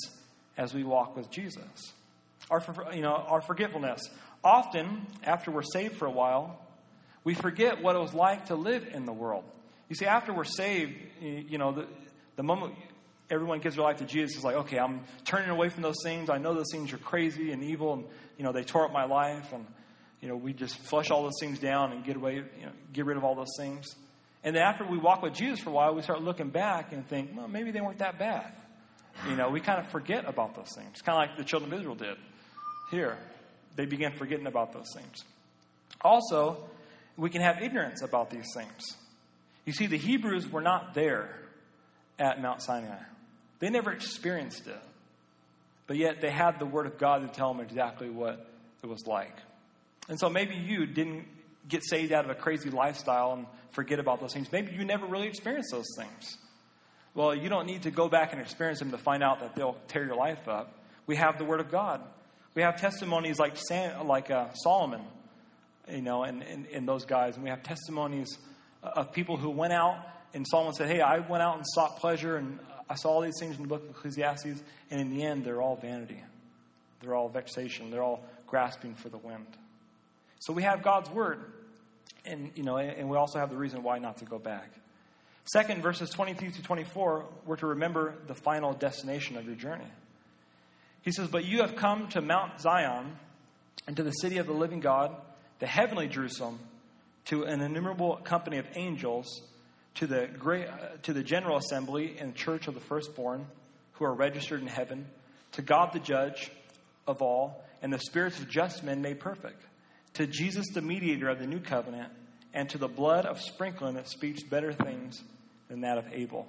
as 0.57 0.73
we 0.73 0.83
walk 0.83 1.15
with 1.15 1.29
Jesus. 1.29 1.93
Our, 2.49 2.63
you 2.93 3.01
know, 3.01 3.13
our 3.13 3.41
forgetfulness. 3.41 4.01
Often, 4.43 5.07
after 5.23 5.49
we're 5.49 5.63
saved 5.63 5.97
for 5.97 6.05
a 6.05 6.11
while, 6.11 6.59
we 7.23 7.33
forget 7.33 7.81
what 7.81 7.95
it 7.95 7.99
was 7.99 8.13
like 8.13 8.47
to 8.47 8.55
live 8.55 8.87
in 8.93 9.05
the 9.05 9.13
world. 9.13 9.43
You 9.89 9.95
see, 9.95 10.05
after 10.05 10.33
we're 10.33 10.43
saved, 10.43 10.93
you 11.19 11.57
know, 11.57 11.71
the, 11.71 11.87
the 12.35 12.43
moment 12.43 12.75
everyone 13.29 13.59
gives 13.59 13.75
their 13.75 13.83
life 13.83 13.97
to 13.97 14.05
Jesus 14.05 14.37
is 14.37 14.43
like, 14.43 14.55
okay, 14.55 14.77
I'm 14.77 15.01
turning 15.25 15.49
away 15.49 15.69
from 15.69 15.83
those 15.83 16.01
things. 16.03 16.29
I 16.29 16.37
know 16.37 16.53
those 16.53 16.71
things 16.71 16.93
are 16.93 16.97
crazy 16.97 17.51
and 17.51 17.63
evil, 17.63 17.93
and 17.93 18.05
you 18.37 18.43
know 18.43 18.51
they 18.51 18.63
tore 18.63 18.85
up 18.85 18.93
my 18.93 19.05
life, 19.05 19.51
and 19.51 19.65
you 20.21 20.27
know 20.27 20.35
we 20.35 20.53
just 20.53 20.77
flush 20.77 21.11
all 21.11 21.23
those 21.23 21.39
things 21.39 21.59
down 21.59 21.91
and 21.91 22.03
get 22.03 22.15
away, 22.15 22.35
you 22.35 22.65
know, 22.65 22.71
get 22.93 23.05
rid 23.05 23.17
of 23.17 23.23
all 23.23 23.35
those 23.35 23.55
things. 23.57 23.87
And 24.43 24.55
then 24.55 24.61
after 24.61 24.85
we 24.85 24.99
walk 24.99 25.23
with 25.23 25.33
Jesus 25.33 25.59
for 25.59 25.71
a 25.71 25.73
while, 25.73 25.95
we 25.95 26.03
start 26.03 26.21
looking 26.21 26.49
back 26.49 26.93
and 26.93 27.07
think, 27.07 27.31
well, 27.35 27.47
maybe 27.47 27.71
they 27.71 27.81
weren't 27.81 27.97
that 27.97 28.19
bad. 28.19 28.53
You 29.27 29.35
know, 29.35 29.49
we 29.49 29.59
kind 29.59 29.79
of 29.79 29.89
forget 29.89 30.27
about 30.27 30.55
those 30.55 30.71
things, 30.75 31.01
kind 31.01 31.17
of 31.17 31.29
like 31.29 31.37
the 31.37 31.43
children 31.43 31.73
of 31.73 31.79
Israel 31.79 31.95
did 31.95 32.17
here. 32.91 33.17
They 33.75 33.85
began 33.85 34.13
forgetting 34.13 34.47
about 34.47 34.73
those 34.73 34.91
things. 34.95 35.23
Also, 36.01 36.57
we 37.17 37.29
can 37.29 37.41
have 37.41 37.61
ignorance 37.61 38.01
about 38.01 38.29
these 38.29 38.47
things. 38.55 38.95
You 39.65 39.73
see, 39.73 39.87
the 39.87 39.97
Hebrews 39.97 40.49
were 40.49 40.61
not 40.61 40.93
there 40.93 41.29
at 42.17 42.41
Mount 42.41 42.61
Sinai, 42.61 43.01
they 43.59 43.69
never 43.69 43.91
experienced 43.91 44.67
it. 44.67 44.79
But 45.87 45.97
yet, 45.97 46.19
they 46.19 46.31
had 46.31 46.57
the 46.57 46.65
Word 46.65 46.87
of 46.87 46.97
God 46.97 47.21
to 47.21 47.27
tell 47.27 47.53
them 47.53 47.63
exactly 47.63 48.09
what 48.09 48.49
it 48.81 48.87
was 48.87 49.05
like. 49.05 49.35
And 50.09 50.19
so 50.19 50.29
maybe 50.29 50.55
you 50.55 50.87
didn't 50.87 51.25
get 51.67 51.83
saved 51.83 52.11
out 52.11 52.25
of 52.25 52.31
a 52.31 52.35
crazy 52.35 52.69
lifestyle 52.71 53.33
and 53.33 53.45
forget 53.71 53.99
about 53.99 54.19
those 54.19 54.33
things. 54.33 54.51
Maybe 54.51 54.73
you 54.73 54.83
never 54.83 55.05
really 55.05 55.27
experienced 55.27 55.71
those 55.71 55.87
things. 55.97 56.37
Well, 57.13 57.35
you 57.35 57.49
don't 57.49 57.65
need 57.65 57.83
to 57.83 57.91
go 57.91 58.09
back 58.09 58.33
and 58.33 58.41
experience 58.41 58.79
them 58.79 58.91
to 58.91 58.97
find 58.97 59.23
out 59.23 59.39
that 59.39 59.55
they'll 59.55 59.77
tear 59.87 60.05
your 60.05 60.15
life 60.15 60.47
up. 60.47 60.73
We 61.07 61.15
have 61.17 61.37
the 61.37 61.45
Word 61.45 61.59
of 61.59 61.71
God. 61.71 62.01
We 62.55 62.61
have 62.61 62.79
testimonies 62.79 63.37
like 63.37 63.57
Sam, 63.57 64.07
like 64.07 64.31
uh, 64.31 64.53
Solomon, 64.53 65.01
you 65.91 66.01
know, 66.01 66.23
and, 66.23 66.41
and, 66.41 66.65
and 66.67 66.87
those 66.87 67.03
guys. 67.03 67.35
And 67.35 67.43
we 67.43 67.49
have 67.49 67.63
testimonies 67.63 68.37
of 68.81 69.11
people 69.11 69.35
who 69.35 69.49
went 69.49 69.73
out, 69.73 69.97
and 70.33 70.45
Solomon 70.47 70.73
said, 70.73 70.87
Hey, 70.87 71.01
I 71.01 71.19
went 71.19 71.43
out 71.43 71.57
and 71.57 71.65
sought 71.67 71.97
pleasure, 71.97 72.37
and 72.37 72.59
I 72.89 72.95
saw 72.95 73.09
all 73.09 73.21
these 73.21 73.37
things 73.39 73.57
in 73.57 73.63
the 73.63 73.67
book 73.67 73.83
of 73.83 73.89
Ecclesiastes, 73.89 74.63
and 74.89 75.01
in 75.01 75.09
the 75.09 75.23
end, 75.23 75.43
they're 75.43 75.61
all 75.61 75.75
vanity. 75.75 76.21
They're 77.01 77.13
all 77.13 77.27
vexation. 77.27 77.91
They're 77.91 78.03
all 78.03 78.23
grasping 78.47 78.95
for 78.95 79.09
the 79.09 79.17
wind. 79.17 79.47
So 80.39 80.53
we 80.53 80.63
have 80.63 80.81
God's 80.81 81.09
Word. 81.09 81.39
And, 82.23 82.51
you 82.55 82.63
know, 82.63 82.77
and 82.77 83.09
we 83.09 83.17
also 83.17 83.37
have 83.37 83.51
the 83.51 83.57
reason 83.57 83.83
why 83.83 83.99
not 83.99 84.17
to 84.17 84.25
go 84.25 84.39
back. 84.39 84.71
Second, 85.43 85.83
verses 85.83 86.09
22 86.09 86.51
to 86.51 86.61
24, 86.63 87.25
we're 87.45 87.57
to 87.57 87.67
remember 87.67 88.15
the 88.27 88.33
final 88.33 88.73
destination 88.73 89.37
of 89.37 89.45
your 89.45 89.55
journey. 89.55 89.85
He 91.05 91.11
says, 91.11 91.27
But 91.29 91.45
you 91.45 91.61
have 91.61 91.75
come 91.75 92.09
to 92.09 92.21
Mount 92.21 92.59
Zion 92.59 93.15
and 93.87 93.95
to 93.95 94.03
the 94.03 94.11
city 94.11 94.39
of 94.39 94.47
the 94.47 94.53
living 94.53 94.79
God, 94.79 95.15
the 95.59 95.67
heavenly 95.67 96.07
Jerusalem, 96.07 96.59
to 97.25 97.43
an 97.43 97.61
innumerable 97.61 98.17
company 98.17 98.57
of 98.57 98.65
angels, 98.75 99.27
to 99.95 100.07
the, 100.07 100.27
great, 100.37 100.67
uh, 100.67 100.97
to 101.03 101.13
the 101.13 101.23
general 101.23 101.57
assembly 101.57 102.17
and 102.19 102.35
church 102.35 102.67
of 102.67 102.73
the 102.73 102.79
firstborn 102.79 103.45
who 103.93 104.05
are 104.05 104.13
registered 104.13 104.61
in 104.61 104.67
heaven, 104.67 105.05
to 105.53 105.61
God 105.61 105.93
the 105.93 105.99
judge 105.99 106.51
of 107.07 107.21
all, 107.21 107.63
and 107.81 107.93
the 107.93 107.99
spirits 107.99 108.39
of 108.39 108.49
just 108.49 108.83
men 108.83 109.01
made 109.01 109.19
perfect, 109.19 109.61
to 110.15 110.25
Jesus 110.25 110.65
the 110.73 110.81
mediator 110.81 111.29
of 111.29 111.39
the 111.39 111.47
new 111.47 111.59
covenant, 111.59 112.11
and 112.53 112.67
to 112.69 112.77
the 112.77 112.87
blood 112.87 113.25
of 113.25 113.39
sprinkling 113.39 113.93
that 113.93 114.09
speaks 114.09 114.43
better 114.43 114.73
things 114.73 115.21
than 115.69 115.81
that 115.81 115.97
of 115.97 116.05
Abel. 116.11 116.47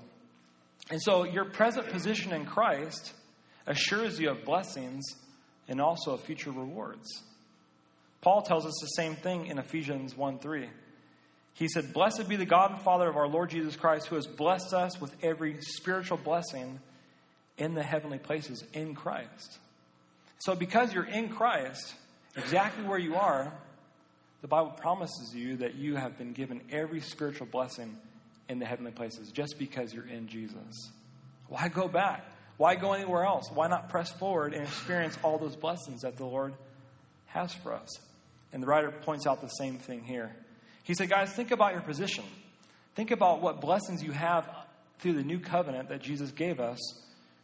And 0.91 1.01
so 1.03 1.25
your 1.25 1.45
present 1.45 1.89
position 1.89 2.33
in 2.33 2.47
Christ 2.47 3.13
assures 3.67 4.19
you 4.19 4.31
of 4.31 4.45
blessings 4.45 5.05
and 5.69 5.81
also 5.81 6.15
of 6.15 6.21
future 6.23 6.51
rewards. 6.51 7.23
Paul 8.21 8.43
tells 8.43 8.67
us 8.67 8.75
the 8.81 8.87
same 8.89 9.15
thing 9.17 9.47
in 9.47 9.59
Ephesians 9.59 10.17
1 10.17 10.39
3. 10.39 10.69
He 11.55 11.69
said, 11.69 11.93
Blessed 11.93 12.29
be 12.29 12.37
the 12.37 12.47
God 12.47 12.73
and 12.73 12.81
Father 12.81 13.09
of 13.09 13.17
our 13.17 13.29
Lord 13.29 13.51
Jesus 13.51 13.77
Christ, 13.77 14.09
who 14.09 14.17
has 14.17 14.27
blessed 14.27 14.75
us 14.75 15.01
with 15.01 15.15
every 15.23 15.57
spiritual 15.61 16.19
blessing 16.19 16.81
in 17.57 17.75
the 17.75 17.83
heavenly 17.83 18.19
places 18.19 18.63
in 18.75 18.95
Christ. 18.95 19.59
So, 20.39 20.55
because 20.55 20.93
you're 20.93 21.05
in 21.05 21.31
Christ, 21.31 21.95
exactly 22.37 22.85
where 22.85 22.99
you 22.99 23.15
are, 23.15 23.53
the 24.43 24.49
Bible 24.49 24.73
promises 24.73 25.35
you 25.35 25.57
that 25.59 25.77
you 25.77 25.97
have 25.97 26.19
been 26.19 26.33
given 26.33 26.61
every 26.71 27.01
spiritual 27.01 27.47
blessing 27.47 27.97
in 28.49 28.59
the 28.59 28.67
heavenly 28.67 28.93
places 28.93 29.31
just 29.31 29.59
because 29.59 29.95
you're 29.95 30.07
in 30.07 30.29
Jesus. 30.29 30.91
Why 31.49 31.69
go 31.69 31.89
back? 31.89 32.25
Why 32.57 32.75
go 32.75 32.93
anywhere 32.93 33.25
else? 33.25 33.51
Why 33.53 33.69
not 33.69 33.89
press 33.89 34.11
forward 34.13 34.55
and 34.55 34.63
experience 34.63 35.17
all 35.23 35.39
those 35.39 35.57
blessings 35.57 36.03
that 36.03 36.17
the 36.17 36.25
Lord 36.25 36.55
has 37.27 37.53
for 37.53 37.75
us? 37.75 37.89
And 38.53 38.63
the 38.63 38.67
writer 38.67 38.91
points 38.91 39.27
out 39.27 39.41
the 39.41 39.49
same 39.49 39.79
thing 39.79 40.05
here. 40.05 40.35
He 40.85 40.95
said, 40.95 41.11
Guys, 41.11 41.33
think 41.33 41.51
about 41.51 41.73
your 41.73 41.83
position. 41.83 42.25
Think 42.95 43.11
about 43.11 43.43
what 43.43 43.61
blessings 43.61 44.03
you 44.03 44.13
have 44.13 44.49
through 45.01 45.15
the 45.15 45.23
new 45.23 45.39
covenant 45.39 45.91
that 45.91 46.01
Jesus 46.01 46.31
gave 46.31 46.61
us 46.61 46.79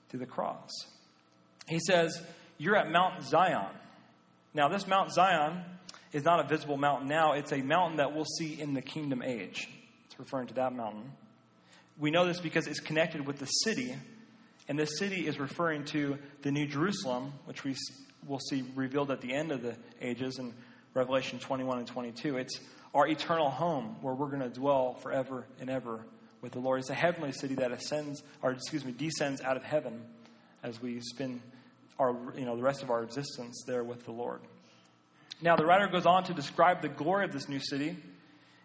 through 0.09 0.21
the 0.21 0.26
cross. 0.26 0.71
He 1.66 1.78
says, 1.78 2.21
You're 2.57 2.76
at 2.76 2.90
Mount 2.90 3.23
Zion. 3.25 3.66
Now, 4.54 4.69
this 4.69 4.87
Mount 4.87 5.12
Zion 5.12 5.62
is 6.12 6.25
not 6.25 6.40
a 6.40 6.49
visible 6.49 6.76
mountain 6.76 7.09
now, 7.09 7.33
it's 7.33 7.52
a 7.52 7.62
mountain 7.62 7.97
that 7.97 8.14
we'll 8.14 8.25
see 8.25 8.61
in 8.61 8.75
the 8.75 8.83
kingdom 8.83 9.23
age. 9.23 9.69
It's 10.07 10.19
referring 10.19 10.49
to 10.49 10.54
that 10.54 10.75
mountain. 10.75 11.11
We 11.99 12.11
know 12.11 12.26
this 12.26 12.40
because 12.40 12.66
it's 12.66 12.81
connected 12.81 13.26
with 13.26 13.38
the 13.38 13.47
city, 13.47 13.95
and 14.73 14.79
this 14.79 14.99
city 14.99 15.26
is 15.26 15.38
referring 15.38 15.85
to 15.85 16.17
the 16.41 16.50
New 16.50 16.67
Jerusalem, 16.67 17.35
which 17.45 17.62
we 17.62 17.76
will 18.26 18.38
see 18.38 18.64
revealed 18.75 19.11
at 19.11 19.21
the 19.21 19.31
end 19.31 19.52
of 19.52 19.61
the 19.61 19.76
ages 20.00 20.38
in 20.38 20.55
Revelation 20.95 21.38
21 21.38 21.81
and 21.81 21.87
22. 21.87 22.38
It's 22.38 22.59
our 22.95 23.07
eternal 23.07 23.50
home 23.50 23.97
where 24.00 24.14
we're 24.14 24.29
going 24.29 24.41
to 24.41 24.49
dwell 24.49 24.95
forever 24.95 25.47
and 25.61 25.69
ever 25.69 26.07
with 26.41 26.52
the 26.52 26.59
Lord. 26.59 26.81
It's 26.81 26.88
a 26.88 26.95
heavenly 26.95 27.33
city 27.33 27.55
that 27.57 27.71
ascends, 27.71 28.23
or 28.41 28.52
excuse 28.52 28.83
me, 28.83 28.93
descends 28.93 29.43
out 29.43 29.59
of 29.59 29.62
heaven 29.62 30.07
as 30.62 30.81
we 30.81 31.00
spend 31.00 31.43
our, 31.99 32.17
you 32.35 32.47
know, 32.47 32.57
the 32.57 32.62
rest 32.62 32.83
of 32.83 32.88
our 32.88 33.02
existence 33.02 33.64
there 33.67 33.85
with 33.85 34.07
the 34.07 34.12
Lord. 34.12 34.41
Now, 35.43 35.55
the 35.55 35.67
writer 35.67 35.87
goes 35.87 36.07
on 36.07 36.25
to 36.25 36.33
describe 36.33 36.81
the 36.81 36.88
glory 36.88 37.26
of 37.26 37.33
this 37.33 37.47
new 37.47 37.61
city 37.61 37.95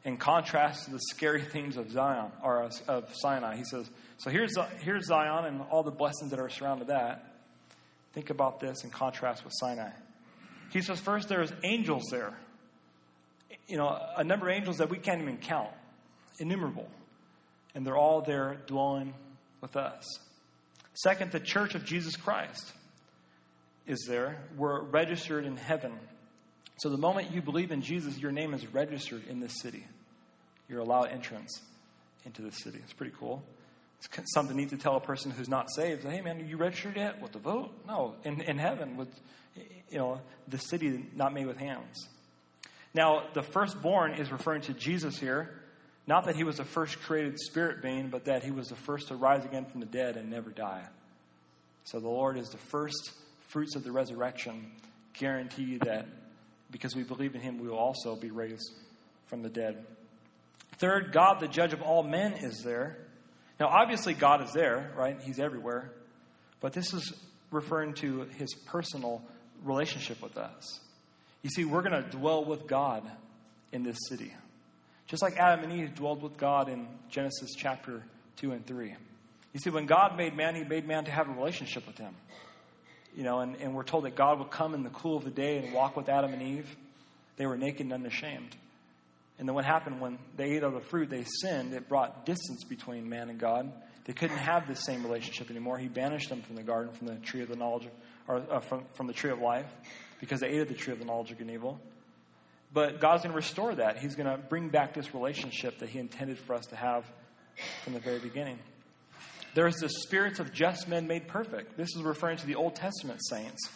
in 0.05 0.15
contrast 0.15 0.85
to 0.85 0.91
the 0.91 1.01
scary 1.11 1.41
things 1.51 1.75
of 1.75 1.91
Zion 1.91 2.31
or 2.41 2.69
of 2.87 3.13
Sinai. 3.13 3.57
He 3.57 3.65
says, 3.65 3.89
"So 4.17 4.29
here's 4.29 4.57
uh, 4.57 4.69
here's 4.81 5.07
Zion 5.07 5.45
and 5.45 5.61
all 5.69 5.83
the 5.83 5.91
blessings 5.91 6.31
that 6.31 6.39
are 6.39 6.49
surrounded 6.49 6.87
that. 6.87 7.33
Think 8.13 8.29
about 8.29 8.59
this 8.59 8.83
in 8.83 8.89
contrast 8.89 9.43
with 9.43 9.53
Sinai." 9.55 9.91
He 10.71 10.81
says, 10.81 10.99
first 10.99 11.29
there's 11.29 11.51
angels 11.63 12.03
there. 12.11 12.37
You 13.67 13.77
know, 13.77 13.97
a 14.17 14.23
number 14.23 14.49
of 14.49 14.55
angels 14.55 14.77
that 14.77 14.89
we 14.89 14.97
can't 14.97 15.21
even 15.21 15.37
count, 15.37 15.69
innumerable 16.39 16.89
and 17.77 17.85
they're 17.85 17.95
all 17.95 18.21
there 18.21 18.57
dwelling 18.65 19.13
with 19.61 19.75
us. 19.75 20.03
Second, 20.95 21.31
the 21.31 21.39
church 21.39 21.75
of 21.75 21.85
Jesus 21.85 22.15
Christ 22.15 22.73
is 23.85 24.03
there. 24.07 24.41
We're 24.57 24.81
registered 24.81 25.45
in 25.45 25.57
heaven. 25.57 25.93
So 26.79 26.89
the 26.89 26.97
moment 26.97 27.31
you 27.31 27.43
believe 27.43 27.71
in 27.71 27.83
Jesus, 27.83 28.17
your 28.17 28.31
name 28.31 28.55
is 28.55 28.65
registered 28.65 29.27
in 29.27 29.39
this 29.39 29.61
city. 29.61 29.85
You're 30.67 30.79
allowed 30.79 31.09
entrance 31.09 31.61
into 32.25 32.41
the 32.41 32.51
city. 32.51 32.79
It's 32.83 32.93
pretty 32.93 33.13
cool. 33.15 33.43
It's 33.99 34.33
something 34.33 34.55
neat 34.55 34.69
to 34.69 34.77
tell 34.77 34.95
a 34.95 35.01
person 35.01 35.31
who's 35.31 35.49
not 35.49 35.69
saved. 35.71 36.03
Hey, 36.03 36.21
man, 36.21 36.39
are 36.39 36.43
you 36.43 36.57
registered 36.57 36.95
yet? 36.95 37.21
With 37.21 37.31
the 37.31 37.39
vote? 37.39 37.71
No, 37.87 38.15
in, 38.23 38.41
in 38.41 38.57
heaven 38.57 38.95
with, 38.95 39.09
you 39.89 39.97
know, 39.97 40.21
the 40.47 40.57
city 40.57 41.05
not 41.15 41.33
made 41.33 41.47
with 41.47 41.57
hands. 41.57 42.07
Now, 42.93 43.23
the 43.33 43.43
firstborn 43.43 44.13
is 44.13 44.31
referring 44.31 44.61
to 44.63 44.73
Jesus 44.73 45.17
here. 45.17 45.61
Not 46.07 46.25
that 46.25 46.35
he 46.35 46.43
was 46.43 46.57
the 46.57 46.63
first 46.63 46.99
created 47.01 47.37
spirit 47.39 47.81
being, 47.81 48.09
but 48.09 48.25
that 48.25 48.43
he 48.43 48.51
was 48.51 48.69
the 48.69 48.75
first 48.75 49.09
to 49.09 49.15
rise 49.15 49.43
again 49.43 49.65
from 49.65 49.81
the 49.81 49.85
dead 49.85 50.15
and 50.15 50.29
never 50.29 50.51
die. 50.51 50.85
So 51.83 51.99
the 51.99 52.07
Lord 52.07 52.37
is 52.37 52.49
the 52.49 52.57
first 52.57 53.11
fruits 53.47 53.75
of 53.75 53.83
the 53.83 53.91
resurrection, 53.91 54.71
guarantee 55.13 55.77
that 55.77 56.07
because 56.71 56.95
we 56.95 57.03
believe 57.03 57.35
in 57.35 57.41
him, 57.41 57.59
we 57.59 57.67
will 57.67 57.77
also 57.77 58.15
be 58.15 58.31
raised 58.31 58.71
from 59.27 59.41
the 59.41 59.49
dead. 59.49 59.85
Third, 60.77 61.11
God, 61.11 61.39
the 61.39 61.47
judge 61.47 61.73
of 61.73 61.81
all 61.81 62.03
men, 62.03 62.33
is 62.33 62.61
there. 62.63 62.97
Now, 63.59 63.67
obviously, 63.67 64.13
God 64.13 64.43
is 64.43 64.51
there, 64.53 64.91
right? 64.95 65.19
He's 65.21 65.39
everywhere. 65.39 65.91
But 66.59 66.73
this 66.73 66.93
is 66.93 67.13
referring 67.51 67.93
to 67.95 68.23
his 68.37 68.53
personal 68.65 69.21
relationship 69.63 70.21
with 70.21 70.37
us. 70.37 70.79
You 71.41 71.49
see, 71.49 71.65
we're 71.65 71.81
going 71.81 72.03
to 72.03 72.09
dwell 72.09 72.45
with 72.45 72.67
God 72.67 73.09
in 73.71 73.83
this 73.83 73.97
city. 74.09 74.33
Just 75.07 75.23
like 75.23 75.37
Adam 75.37 75.69
and 75.69 75.79
Eve 75.79 75.95
dwelled 75.95 76.21
with 76.21 76.37
God 76.37 76.69
in 76.69 76.87
Genesis 77.09 77.51
chapter 77.55 78.03
2 78.37 78.51
and 78.51 78.65
3. 78.65 78.95
You 79.53 79.59
see, 79.59 79.69
when 79.69 79.85
God 79.85 80.17
made 80.17 80.35
man, 80.35 80.55
he 80.55 80.63
made 80.63 80.87
man 80.87 81.05
to 81.05 81.11
have 81.11 81.29
a 81.29 81.31
relationship 81.31 81.87
with 81.87 81.97
him. 81.97 82.13
You 83.15 83.23
know, 83.23 83.39
and, 83.39 83.55
and 83.55 83.73
we're 83.73 83.83
told 83.83 84.03
that 84.03 84.15
God 84.15 84.39
would 84.39 84.51
come 84.51 84.73
in 84.73 84.83
the 84.83 84.89
cool 84.89 85.17
of 85.17 85.23
the 85.23 85.31
day 85.31 85.57
and 85.57 85.73
walk 85.73 85.95
with 85.95 86.09
Adam 86.09 86.33
and 86.33 86.41
Eve. 86.41 86.75
They 87.37 87.47
were 87.47 87.57
naked 87.57 87.81
and 87.81 87.93
unashamed. 87.93 88.55
And 89.39 89.47
then 89.47 89.53
what 89.53 89.65
happened 89.65 90.01
when 90.01 90.17
they 90.35 90.55
ate 90.55 90.63
of 90.63 90.73
the 90.73 90.81
fruit, 90.81 91.09
they 91.09 91.23
sinned. 91.41 91.73
It 91.73 91.87
brought 91.87 92.25
distance 92.25 92.63
between 92.63 93.07
man 93.07 93.29
and 93.29 93.39
God. 93.39 93.71
They 94.05 94.13
couldn't 94.13 94.37
have 94.37 94.67
this 94.67 94.83
same 94.83 95.03
relationship 95.03 95.51
anymore. 95.51 95.77
He 95.77 95.87
banished 95.87 96.29
them 96.29 96.41
from 96.41 96.55
the 96.55 96.63
garden, 96.63 96.93
from 96.93 97.07
the 97.07 97.15
tree 97.15 97.41
of 97.41 97.49
the 97.49 97.55
knowledge, 97.55 97.85
of, 97.85 97.91
or 98.27 98.35
uh, 98.51 98.59
from, 98.61 98.85
from 98.93 99.07
the 99.07 99.13
tree 99.13 99.31
of 99.31 99.39
life, 99.39 99.67
because 100.19 100.39
they 100.39 100.47
ate 100.47 100.61
of 100.61 100.69
the 100.69 100.73
tree 100.73 100.93
of 100.93 100.99
the 100.99 101.05
knowledge 101.05 101.31
of 101.31 101.37
good 101.37 101.47
and 101.47 101.55
evil. 101.55 101.79
But 102.73 102.99
God's 102.99 103.23
going 103.23 103.31
to 103.31 103.37
restore 103.37 103.75
that. 103.75 103.99
He's 103.99 104.15
going 104.15 104.29
to 104.29 104.37
bring 104.37 104.69
back 104.69 104.93
this 104.93 105.13
relationship 105.13 105.79
that 105.79 105.89
He 105.89 105.99
intended 105.99 106.39
for 106.39 106.53
us 106.53 106.65
to 106.67 106.75
have 106.75 107.05
from 107.83 107.93
the 107.93 107.99
very 107.99 108.19
beginning. 108.19 108.59
There's 109.53 109.75
the 109.77 109.89
spirits 109.89 110.39
of 110.39 110.53
just 110.53 110.87
men 110.87 111.07
made 111.07 111.27
perfect. 111.27 111.77
This 111.77 111.89
is 111.95 112.03
referring 112.03 112.37
to 112.37 112.45
the 112.45 112.55
Old 112.55 112.75
Testament 112.75 113.19
saints 113.29 113.69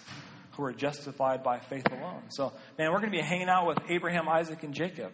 who 0.51 0.63
are 0.63 0.73
justified 0.73 1.43
by 1.43 1.59
faith 1.59 1.85
alone. 1.91 2.23
So, 2.29 2.53
man, 2.77 2.91
we're 2.91 2.99
going 2.99 3.11
to 3.11 3.17
be 3.17 3.23
hanging 3.23 3.49
out 3.49 3.67
with 3.67 3.79
Abraham, 3.89 4.29
Isaac, 4.29 4.63
and 4.63 4.73
Jacob, 4.73 5.11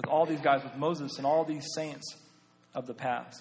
with 0.00 0.08
all 0.08 0.24
these 0.24 0.40
guys, 0.40 0.64
with 0.64 0.74
Moses, 0.76 1.18
and 1.18 1.26
all 1.26 1.44
these 1.44 1.66
saints 1.74 2.16
of 2.74 2.86
the 2.86 2.94
past. 2.94 3.38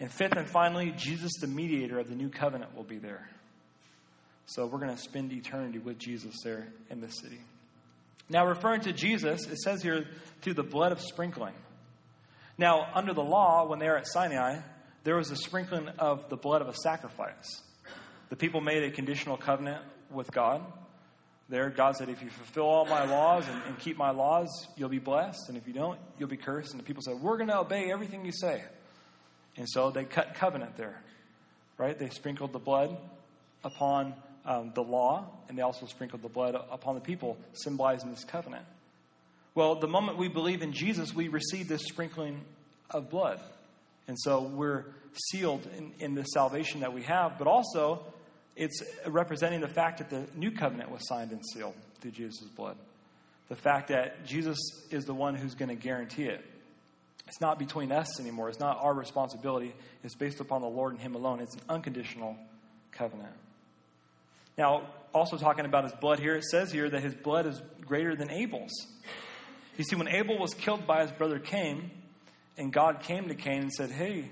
And 0.00 0.10
fifth 0.10 0.36
and 0.36 0.50
finally, 0.50 0.92
Jesus, 0.96 1.30
the 1.40 1.46
mediator 1.46 2.00
of 2.00 2.08
the 2.08 2.16
new 2.16 2.30
covenant, 2.30 2.74
will 2.74 2.82
be 2.82 2.98
there. 2.98 3.28
So, 4.46 4.66
we're 4.66 4.80
going 4.80 4.94
to 4.94 5.00
spend 5.00 5.32
eternity 5.32 5.78
with 5.78 5.96
Jesus 5.96 6.34
there 6.42 6.66
in 6.90 7.00
the 7.00 7.08
city. 7.08 7.38
Now, 8.28 8.44
referring 8.44 8.80
to 8.82 8.92
Jesus, 8.92 9.46
it 9.46 9.58
says 9.58 9.80
here, 9.80 10.04
through 10.42 10.54
the 10.54 10.64
blood 10.64 10.90
of 10.90 11.00
sprinkling. 11.00 11.54
Now, 12.56 12.88
under 12.92 13.14
the 13.14 13.22
law, 13.22 13.68
when 13.68 13.78
they 13.78 13.86
were 13.86 13.98
at 13.98 14.08
Sinai, 14.08 14.58
there 15.04 15.14
was 15.14 15.30
a 15.30 15.36
sprinkling 15.36 15.86
of 16.00 16.28
the 16.28 16.36
blood 16.36 16.60
of 16.60 16.66
a 16.66 16.74
sacrifice. 16.74 17.62
The 18.30 18.36
people 18.36 18.60
made 18.60 18.82
a 18.82 18.90
conditional 18.90 19.36
covenant 19.36 19.84
with 20.10 20.32
God. 20.32 20.60
There, 21.50 21.70
God 21.70 21.96
said, 21.96 22.10
if 22.10 22.22
you 22.22 22.28
fulfill 22.28 22.66
all 22.66 22.84
my 22.84 23.04
laws 23.04 23.48
and, 23.48 23.62
and 23.68 23.78
keep 23.78 23.96
my 23.96 24.10
laws, 24.10 24.66
you'll 24.76 24.90
be 24.90 24.98
blessed. 24.98 25.48
And 25.48 25.56
if 25.56 25.66
you 25.66 25.72
don't, 25.72 25.98
you'll 26.18 26.28
be 26.28 26.36
cursed. 26.36 26.72
And 26.72 26.80
the 26.80 26.84
people 26.84 27.02
said, 27.02 27.20
we're 27.22 27.38
going 27.38 27.48
to 27.48 27.58
obey 27.58 27.90
everything 27.90 28.26
you 28.26 28.32
say. 28.32 28.62
And 29.56 29.66
so 29.68 29.90
they 29.90 30.04
cut 30.04 30.34
covenant 30.34 30.76
there, 30.76 31.00
right? 31.78 31.98
They 31.98 32.10
sprinkled 32.10 32.52
the 32.52 32.58
blood 32.58 32.96
upon 33.64 34.14
um, 34.44 34.72
the 34.74 34.82
law, 34.82 35.26
and 35.48 35.56
they 35.56 35.62
also 35.62 35.86
sprinkled 35.86 36.22
the 36.22 36.28
blood 36.28 36.54
upon 36.70 36.94
the 36.94 37.00
people, 37.00 37.38
symbolizing 37.54 38.10
this 38.10 38.24
covenant. 38.24 38.64
Well, 39.54 39.74
the 39.76 39.88
moment 39.88 40.18
we 40.18 40.28
believe 40.28 40.62
in 40.62 40.72
Jesus, 40.72 41.14
we 41.14 41.28
receive 41.28 41.66
this 41.66 41.82
sprinkling 41.84 42.42
of 42.90 43.10
blood. 43.10 43.40
And 44.06 44.18
so 44.18 44.42
we're 44.42 44.84
sealed 45.30 45.66
in, 45.76 45.92
in 45.98 46.14
the 46.14 46.24
salvation 46.24 46.80
that 46.80 46.92
we 46.92 47.02
have, 47.02 47.38
but 47.38 47.46
also 47.46 48.04
it's 48.58 48.82
representing 49.06 49.60
the 49.60 49.68
fact 49.68 49.98
that 49.98 50.10
the 50.10 50.26
new 50.36 50.50
covenant 50.50 50.90
was 50.90 51.06
signed 51.06 51.30
and 51.30 51.40
sealed 51.54 51.74
through 52.00 52.10
Jesus' 52.10 52.48
blood. 52.48 52.76
the 53.48 53.56
fact 53.56 53.88
that 53.88 54.26
Jesus 54.26 54.58
is 54.90 55.06
the 55.06 55.14
one 55.14 55.34
who's 55.34 55.54
going 55.54 55.70
to 55.70 55.74
guarantee 55.74 56.24
it. 56.24 56.44
It's 57.26 57.40
not 57.40 57.58
between 57.58 57.92
us 57.92 58.20
anymore. 58.20 58.48
It's 58.50 58.58
not 58.58 58.78
our 58.80 58.92
responsibility. 58.92 59.74
It's 60.02 60.14
based 60.14 60.40
upon 60.40 60.60
the 60.60 60.68
Lord 60.68 60.92
and 60.92 61.00
Him 61.00 61.14
alone. 61.14 61.40
It's 61.40 61.54
an 61.54 61.62
unconditional 61.68 62.36
covenant. 62.92 63.32
Now, 64.58 64.88
also 65.14 65.36
talking 65.36 65.64
about 65.64 65.84
his 65.84 65.92
blood 65.92 66.18
here, 66.18 66.34
it 66.34 66.44
says 66.44 66.72
here 66.72 66.90
that 66.90 67.02
his 67.02 67.14
blood 67.14 67.46
is 67.46 67.62
greater 67.80 68.16
than 68.16 68.30
Abel's. 68.30 68.72
You 69.76 69.84
see, 69.84 69.96
when 69.96 70.08
Abel 70.08 70.38
was 70.38 70.52
killed 70.52 70.86
by 70.86 71.02
his 71.02 71.12
brother 71.12 71.38
Cain, 71.38 71.90
and 72.56 72.72
God 72.72 73.00
came 73.00 73.28
to 73.28 73.34
Cain 73.34 73.62
and 73.62 73.72
said, 73.72 73.90
Hey, 73.90 74.28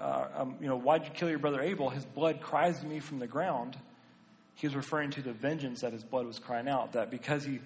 uh, 0.00 0.28
um, 0.34 0.56
you 0.60 0.66
know, 0.66 0.78
why'd 0.78 1.04
you 1.04 1.10
kill 1.10 1.28
your 1.28 1.38
brother 1.38 1.60
Abel? 1.60 1.90
His 1.90 2.04
blood 2.04 2.40
cries 2.40 2.78
to 2.80 2.86
me 2.86 3.00
from 3.00 3.18
the 3.18 3.26
ground. 3.26 3.76
He 4.54 4.66
was 4.66 4.74
referring 4.74 5.10
to 5.12 5.22
the 5.22 5.32
vengeance 5.32 5.82
that 5.82 5.92
his 5.92 6.02
blood 6.02 6.26
was 6.26 6.38
crying 6.38 6.68
out, 6.68 6.92
that 6.92 7.10
because 7.10 7.44
he 7.44 7.60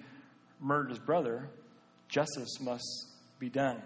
murdered 0.59 0.89
his 0.89 0.99
brother, 0.99 1.47
justice 2.09 2.59
must 2.59 3.07
be 3.39 3.49
done. 3.49 3.81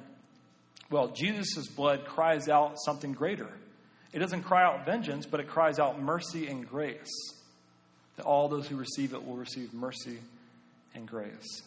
Well, 0.90 1.10
Jesus' 1.10 1.68
blood 1.68 2.06
cries 2.06 2.50
out 2.50 2.76
something 2.84 3.14
greater. 3.14 3.50
It 4.12 4.20
doesn't 4.20 4.44
cry 4.44 4.64
out 4.64 4.86
vengeance, 4.86 5.26
but 5.26 5.40
it 5.40 5.48
cries 5.48 5.78
out 5.78 6.02
mercy 6.02 6.48
and 6.48 6.68
grace. 6.68 7.12
That 8.16 8.26
all 8.26 8.50
those 8.50 8.68
who 8.68 8.76
receive 8.76 9.14
it 9.14 9.26
will 9.26 9.36
receive 9.36 9.74
mercy 9.74 10.18
and 10.96 11.08
grace. 11.08 11.62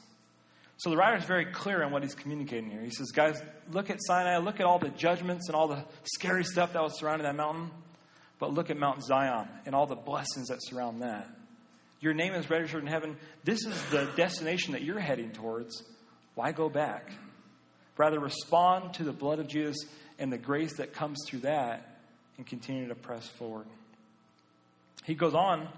So 0.82 0.90
the 0.90 0.96
writer 0.96 1.16
is 1.16 1.24
very 1.24 1.44
clear 1.44 1.84
on 1.84 1.92
what 1.92 2.02
he's 2.02 2.16
communicating 2.16 2.68
here. 2.68 2.80
He 2.80 2.90
says, 2.90 3.12
Guys, 3.12 3.40
look 3.70 3.88
at 3.88 3.98
Sinai, 4.00 4.38
look 4.38 4.58
at 4.58 4.66
all 4.66 4.80
the 4.80 4.88
judgments 4.88 5.46
and 5.46 5.54
all 5.54 5.68
the 5.68 5.84
scary 6.02 6.42
stuff 6.42 6.72
that 6.72 6.82
was 6.82 6.98
surrounding 6.98 7.24
that 7.24 7.36
mountain, 7.36 7.70
but 8.40 8.52
look 8.52 8.68
at 8.68 8.76
Mount 8.76 9.00
Zion 9.04 9.46
and 9.64 9.76
all 9.76 9.86
the 9.86 9.94
blessings 9.94 10.48
that 10.48 10.58
surround 10.60 11.02
that. 11.02 11.28
Your 12.00 12.14
name 12.14 12.34
is 12.34 12.50
registered 12.50 12.82
in 12.82 12.88
heaven. 12.88 13.16
This 13.44 13.64
is 13.64 13.80
the 13.92 14.10
destination 14.16 14.72
that 14.72 14.82
you're 14.82 14.98
heading 14.98 15.30
towards. 15.30 15.84
Why 16.34 16.50
go 16.50 16.68
back? 16.68 17.12
Rather, 17.96 18.18
respond 18.18 18.94
to 18.94 19.04
the 19.04 19.12
blood 19.12 19.38
of 19.38 19.46
Jesus 19.46 19.76
and 20.18 20.32
the 20.32 20.38
grace 20.38 20.78
that 20.78 20.94
comes 20.94 21.18
through 21.28 21.40
that 21.40 21.96
and 22.38 22.44
continue 22.44 22.88
to 22.88 22.96
press 22.96 23.28
forward. 23.28 23.66
He 25.04 25.14
goes 25.14 25.34
on 25.34 25.68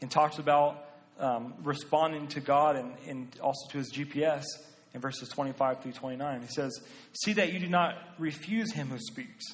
and 0.00 0.08
talks 0.08 0.38
about 0.38 0.93
um, 1.18 1.54
responding 1.62 2.28
to 2.28 2.40
God 2.40 2.76
and, 2.76 2.94
and 3.06 3.40
also 3.40 3.68
to 3.70 3.78
his 3.78 3.92
GPS 3.92 4.44
in 4.92 5.00
verses 5.00 5.28
25 5.28 5.82
through 5.82 5.92
29. 5.92 6.40
He 6.42 6.48
says, 6.48 6.80
See 7.12 7.34
that 7.34 7.52
you 7.52 7.58
do 7.58 7.68
not 7.68 7.96
refuse 8.18 8.72
him 8.72 8.88
who 8.88 8.98
speaks. 8.98 9.44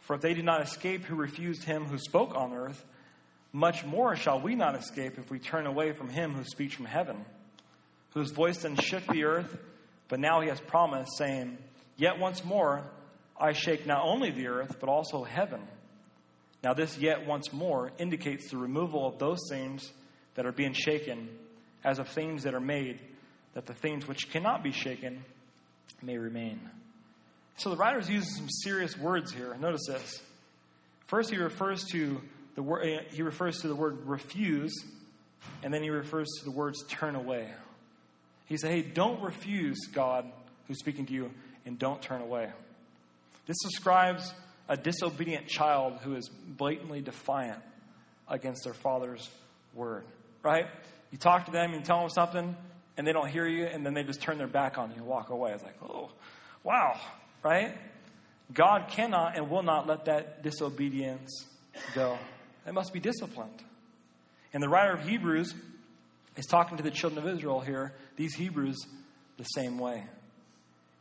For 0.00 0.14
if 0.14 0.22
they 0.22 0.34
did 0.34 0.44
not 0.44 0.62
escape 0.62 1.04
who 1.04 1.16
refused 1.16 1.64
him 1.64 1.84
who 1.84 1.98
spoke 1.98 2.34
on 2.34 2.52
earth, 2.52 2.84
much 3.52 3.84
more 3.84 4.16
shall 4.16 4.40
we 4.40 4.54
not 4.54 4.76
escape 4.76 5.18
if 5.18 5.30
we 5.30 5.38
turn 5.38 5.66
away 5.66 5.92
from 5.92 6.08
him 6.08 6.32
who 6.32 6.44
speaks 6.44 6.74
from 6.74 6.84
heaven, 6.84 7.24
whose 8.14 8.30
voice 8.30 8.58
then 8.58 8.76
shook 8.76 9.06
the 9.06 9.24
earth 9.24 9.56
but 10.08 10.20
now 10.20 10.40
he 10.40 10.48
has 10.48 10.60
promised, 10.60 11.16
saying, 11.16 11.58
Yet 11.96 12.18
once 12.18 12.44
more 12.44 12.84
I 13.38 13.52
shake 13.52 13.86
not 13.86 14.02
only 14.04 14.30
the 14.30 14.48
earth, 14.48 14.76
but 14.80 14.88
also 14.88 15.24
heaven. 15.24 15.62
Now, 16.62 16.74
this 16.74 16.98
yet 16.98 17.26
once 17.26 17.52
more 17.52 17.92
indicates 17.98 18.50
the 18.50 18.56
removal 18.56 19.06
of 19.06 19.18
those 19.18 19.38
things 19.50 19.92
that 20.36 20.46
are 20.46 20.52
being 20.52 20.72
shaken, 20.72 21.28
as 21.84 21.98
of 21.98 22.08
things 22.08 22.44
that 22.44 22.54
are 22.54 22.60
made, 22.60 23.00
that 23.54 23.66
the 23.66 23.74
things 23.74 24.06
which 24.06 24.30
cannot 24.30 24.62
be 24.62 24.72
shaken 24.72 25.24
may 26.02 26.16
remain. 26.16 26.60
So 27.56 27.70
the 27.70 27.76
writer 27.76 27.98
is 27.98 28.08
using 28.08 28.30
some 28.30 28.48
serious 28.48 28.96
words 28.98 29.32
here. 29.32 29.56
Notice 29.58 29.86
this. 29.88 30.22
First, 31.06 31.30
he 31.30 31.38
refers 31.38 31.84
to 31.92 32.20
the 32.54 32.62
word. 32.62 32.86
Eh, 32.86 33.00
he 33.10 33.22
refers 33.22 33.60
to 33.60 33.68
the 33.68 33.74
word 33.74 34.06
refuse, 34.06 34.74
and 35.62 35.72
then 35.72 35.82
he 35.82 35.90
refers 35.90 36.28
to 36.38 36.44
the 36.44 36.50
words 36.50 36.84
turn 36.88 37.14
away. 37.14 37.50
He 38.46 38.56
said, 38.56 38.70
Hey, 38.70 38.82
don't 38.82 39.22
refuse 39.22 39.86
God 39.92 40.30
who's 40.66 40.78
speaking 40.78 41.06
to 41.06 41.12
you 41.12 41.30
and 41.64 41.78
don't 41.78 42.00
turn 42.02 42.20
away. 42.20 42.50
This 43.46 43.56
describes 43.62 44.32
a 44.68 44.76
disobedient 44.76 45.46
child 45.46 45.98
who 46.02 46.16
is 46.16 46.28
blatantly 46.28 47.00
defiant 47.00 47.62
against 48.28 48.64
their 48.64 48.74
father's 48.74 49.28
word, 49.74 50.04
right? 50.46 50.66
You 51.10 51.18
talk 51.18 51.46
to 51.46 51.50
them, 51.50 51.74
you 51.74 51.80
tell 51.80 52.00
them 52.00 52.08
something, 52.08 52.56
and 52.96 53.06
they 53.06 53.12
don't 53.12 53.28
hear 53.28 53.46
you, 53.46 53.66
and 53.66 53.84
then 53.84 53.94
they 53.94 54.04
just 54.04 54.22
turn 54.22 54.38
their 54.38 54.46
back 54.46 54.78
on 54.78 54.90
you 54.90 54.96
and 54.96 55.06
walk 55.06 55.30
away. 55.30 55.52
It's 55.52 55.64
like, 55.64 55.76
oh, 55.82 56.10
wow, 56.62 56.98
right? 57.42 57.76
God 58.54 58.86
cannot 58.88 59.36
and 59.36 59.50
will 59.50 59.64
not 59.64 59.88
let 59.88 60.04
that 60.04 60.42
disobedience 60.42 61.44
go. 61.94 62.16
It 62.66 62.72
must 62.72 62.92
be 62.92 63.00
disciplined. 63.00 63.62
And 64.54 64.62
the 64.62 64.68
writer 64.68 64.92
of 64.92 65.06
Hebrews 65.06 65.52
is 66.36 66.46
talking 66.46 66.76
to 66.76 66.82
the 66.82 66.90
children 66.90 67.26
of 67.26 67.36
Israel 67.36 67.60
here, 67.60 67.92
these 68.16 68.34
Hebrews, 68.34 68.76
the 69.36 69.44
same 69.44 69.78
way. 69.78 70.04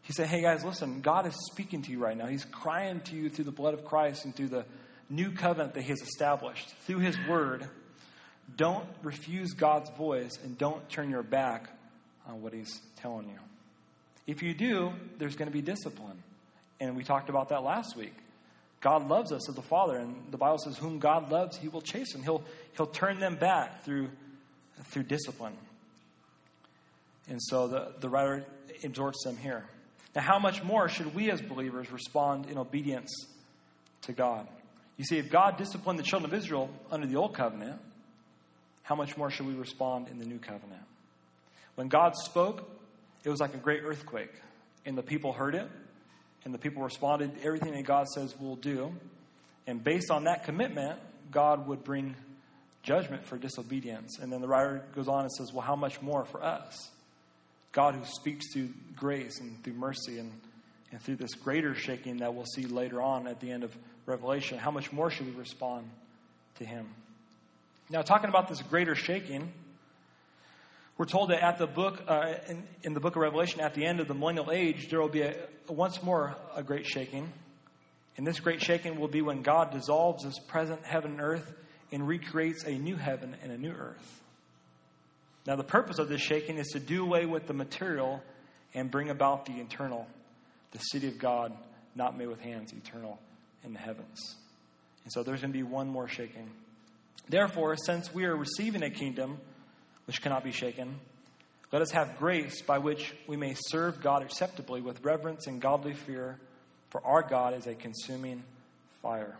He 0.01 0.13
said, 0.13 0.27
Hey 0.27 0.41
guys, 0.41 0.63
listen, 0.63 1.01
God 1.01 1.27
is 1.27 1.35
speaking 1.51 1.83
to 1.83 1.91
you 1.91 1.99
right 1.99 2.17
now. 2.17 2.25
He's 2.25 2.45
crying 2.45 3.01
to 3.01 3.15
you 3.15 3.29
through 3.29 3.45
the 3.45 3.51
blood 3.51 3.73
of 3.73 3.85
Christ 3.85 4.25
and 4.25 4.35
through 4.35 4.49
the 4.49 4.65
new 5.09 5.31
covenant 5.31 5.75
that 5.75 5.81
He 5.81 5.89
has 5.89 6.01
established, 6.01 6.69
through 6.81 6.99
His 6.99 7.17
word. 7.29 7.67
Don't 8.55 8.85
refuse 9.03 9.53
God's 9.53 9.89
voice 9.91 10.37
and 10.43 10.57
don't 10.57 10.87
turn 10.89 11.09
your 11.09 11.23
back 11.23 11.69
on 12.27 12.41
what 12.41 12.53
He's 12.53 12.79
telling 12.97 13.27
you. 13.27 13.39
If 14.27 14.41
you 14.41 14.53
do, 14.53 14.91
there's 15.17 15.35
going 15.35 15.49
to 15.49 15.53
be 15.53 15.61
discipline. 15.61 16.21
And 16.79 16.95
we 16.95 17.03
talked 17.03 17.29
about 17.29 17.49
that 17.49 17.63
last 17.63 17.95
week. 17.95 18.13
God 18.81 19.07
loves 19.07 19.31
us 19.31 19.49
as 19.49 19.55
the 19.55 19.61
father, 19.61 19.97
and 19.97 20.31
the 20.31 20.37
Bible 20.37 20.57
says, 20.59 20.77
Whom 20.77 20.99
God 20.99 21.31
loves, 21.31 21.57
He 21.57 21.69
will 21.69 21.81
chasten. 21.81 22.21
He'll, 22.21 22.43
he'll 22.77 22.85
turn 22.85 23.19
them 23.19 23.35
back 23.35 23.83
through 23.83 24.09
through 24.83 25.03
discipline. 25.03 25.55
And 27.27 27.41
so 27.41 27.67
the, 27.67 27.93
the 27.99 28.09
writer 28.09 28.45
exhorts 28.83 29.23
them 29.23 29.37
here. 29.37 29.65
Now, 30.15 30.21
how 30.21 30.39
much 30.39 30.63
more 30.63 30.87
should 30.87 31.13
we 31.15 31.31
as 31.31 31.41
believers 31.41 31.91
respond 31.91 32.47
in 32.49 32.57
obedience 32.57 33.11
to 34.03 34.13
God? 34.13 34.47
You 34.97 35.03
see, 35.03 35.17
if 35.17 35.29
God 35.29 35.57
disciplined 35.57 35.99
the 35.99 36.03
children 36.03 36.31
of 36.31 36.37
Israel 36.37 36.69
under 36.91 37.07
the 37.07 37.17
old 37.17 37.33
covenant, 37.33 37.81
how 38.85 38.93
much 38.93 39.17
more 39.17 39.31
should 39.31 39.47
we 39.47 39.55
respond 39.55 40.09
in 40.09 40.19
the 40.19 40.25
new 40.25 40.37
covenant? 40.37 40.83
When 41.73 41.87
God 41.87 42.15
spoke, 42.15 42.69
it 43.23 43.29
was 43.31 43.39
like 43.39 43.55
a 43.55 43.57
great 43.57 43.81
earthquake, 43.83 44.31
and 44.85 44.95
the 44.95 45.01
people 45.01 45.33
heard 45.33 45.55
it, 45.55 45.67
and 46.43 46.53
the 46.53 46.59
people 46.59 46.83
responded 46.83 47.31
everything 47.43 47.73
that 47.73 47.83
God 47.83 48.07
says 48.07 48.35
we'll 48.39 48.55
do. 48.55 48.93
And 49.65 49.83
based 49.83 50.11
on 50.11 50.25
that 50.25 50.43
commitment, 50.43 50.99
God 51.31 51.67
would 51.67 51.83
bring 51.83 52.15
judgment 52.83 53.25
for 53.25 53.39
disobedience. 53.39 54.19
And 54.19 54.31
then 54.31 54.41
the 54.41 54.47
writer 54.47 54.83
goes 54.93 55.07
on 55.07 55.21
and 55.21 55.31
says, 55.31 55.51
Well, 55.51 55.65
how 55.65 55.75
much 55.75 55.99
more 56.03 56.23
for 56.23 56.43
us? 56.43 56.91
God 57.71 57.95
who 57.95 58.05
speaks 58.05 58.53
through 58.53 58.69
grace 58.95 59.39
and 59.39 59.63
through 59.63 59.73
mercy 59.73 60.19
and, 60.19 60.31
and 60.91 61.01
through 61.01 61.15
this 61.15 61.33
greater 61.33 61.73
shaking 61.73 62.17
that 62.17 62.35
we'll 62.35 62.45
see 62.45 62.67
later 62.67 63.01
on 63.01 63.25
at 63.25 63.39
the 63.39 63.51
end 63.51 63.63
of 63.63 63.75
Revelation, 64.05 64.59
how 64.59 64.69
much 64.69 64.93
more 64.93 65.09
should 65.09 65.25
we 65.25 65.33
respond 65.33 65.89
to 66.59 66.65
him? 66.65 66.87
Now, 67.89 68.01
talking 68.01 68.29
about 68.29 68.47
this 68.47 68.61
greater 68.63 68.95
shaking, 68.95 69.53
we're 70.97 71.05
told 71.05 71.29
that 71.29 71.43
at 71.43 71.57
the 71.57 71.67
book, 71.67 72.01
uh, 72.07 72.33
in, 72.47 72.63
in, 72.83 72.93
the 72.93 72.99
book 72.99 73.15
of 73.15 73.21
Revelation, 73.21 73.61
at 73.61 73.73
the 73.73 73.85
end 73.85 73.99
of 73.99 74.07
the 74.07 74.13
millennial 74.13 74.51
age, 74.51 74.89
there 74.89 74.99
will 74.99 75.09
be 75.09 75.21
a, 75.21 75.35
once 75.67 76.01
more 76.01 76.35
a 76.55 76.63
great 76.63 76.85
shaking. 76.87 77.31
And 78.17 78.25
this 78.25 78.39
great 78.39 78.61
shaking 78.61 78.99
will 78.99 79.07
be 79.07 79.21
when 79.21 79.41
God 79.41 79.71
dissolves 79.71 80.23
his 80.23 80.39
present 80.39 80.83
heaven 80.83 81.11
and 81.11 81.21
earth 81.21 81.53
and 81.91 82.07
recreates 82.07 82.63
a 82.63 82.71
new 82.71 82.95
heaven 82.95 83.35
and 83.43 83.51
a 83.51 83.57
new 83.57 83.71
earth. 83.71 84.21
Now, 85.45 85.55
the 85.55 85.63
purpose 85.63 85.99
of 85.99 86.09
this 86.09 86.21
shaking 86.21 86.57
is 86.57 86.67
to 86.69 86.79
do 86.79 87.03
away 87.03 87.25
with 87.25 87.45
the 87.45 87.53
material 87.53 88.23
and 88.73 88.89
bring 88.89 89.09
about 89.09 89.45
the 89.45 89.53
eternal, 89.53 90.07
the 90.71 90.79
city 90.79 91.07
of 91.07 91.19
God, 91.19 91.55
not 91.93 92.17
made 92.17 92.27
with 92.27 92.39
hands, 92.39 92.73
eternal 92.73 93.19
in 93.63 93.73
the 93.73 93.79
heavens. 93.79 94.37
And 95.03 95.13
so 95.13 95.21
there's 95.21 95.41
going 95.41 95.53
to 95.53 95.57
be 95.57 95.63
one 95.63 95.87
more 95.87 96.07
shaking. 96.07 96.49
Therefore, 97.27 97.75
since 97.75 98.13
we 98.13 98.25
are 98.25 98.35
receiving 98.35 98.83
a 98.83 98.89
kingdom 98.89 99.37
which 100.05 100.21
cannot 100.21 100.43
be 100.43 100.51
shaken, 100.51 100.99
let 101.71 101.81
us 101.81 101.91
have 101.91 102.17
grace 102.17 102.61
by 102.61 102.77
which 102.77 103.13
we 103.27 103.35
may 103.35 103.55
serve 103.67 104.01
God 104.01 104.21
acceptably 104.21 104.81
with 104.81 105.03
reverence 105.03 105.47
and 105.47 105.59
godly 105.59 105.93
fear, 105.93 106.37
for 106.89 107.05
our 107.05 107.23
God 107.23 107.53
is 107.53 107.67
a 107.67 107.75
consuming 107.75 108.43
fire. 109.01 109.35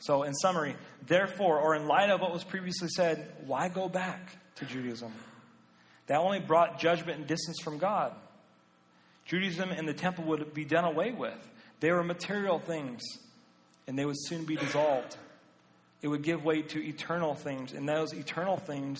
So, 0.00 0.24
in 0.24 0.34
summary, 0.34 0.76
therefore, 1.06 1.60
or 1.60 1.74
in 1.74 1.86
light 1.86 2.10
of 2.10 2.20
what 2.20 2.32
was 2.32 2.44
previously 2.44 2.88
said, 2.88 3.32
why 3.46 3.68
go 3.68 3.88
back 3.88 4.36
to 4.56 4.64
Judaism? 4.64 5.12
That 6.08 6.18
only 6.18 6.40
brought 6.40 6.80
judgment 6.80 7.18
and 7.18 7.26
distance 7.26 7.58
from 7.62 7.78
God. 7.78 8.12
Judaism 9.24 9.70
and 9.70 9.88
the 9.88 9.94
temple 9.94 10.24
would 10.24 10.52
be 10.52 10.64
done 10.64 10.84
away 10.84 11.12
with. 11.12 11.38
They 11.80 11.92
were 11.92 12.02
material 12.02 12.58
things, 12.58 13.00
and 13.86 13.98
they 13.98 14.04
would 14.04 14.16
soon 14.18 14.44
be 14.44 14.56
dissolved. 14.56 15.16
It 16.02 16.08
would 16.08 16.22
give 16.22 16.44
way 16.44 16.62
to 16.62 16.84
eternal 16.84 17.34
things, 17.34 17.72
and 17.72 17.88
those 17.88 18.12
eternal 18.12 18.56
things 18.56 18.98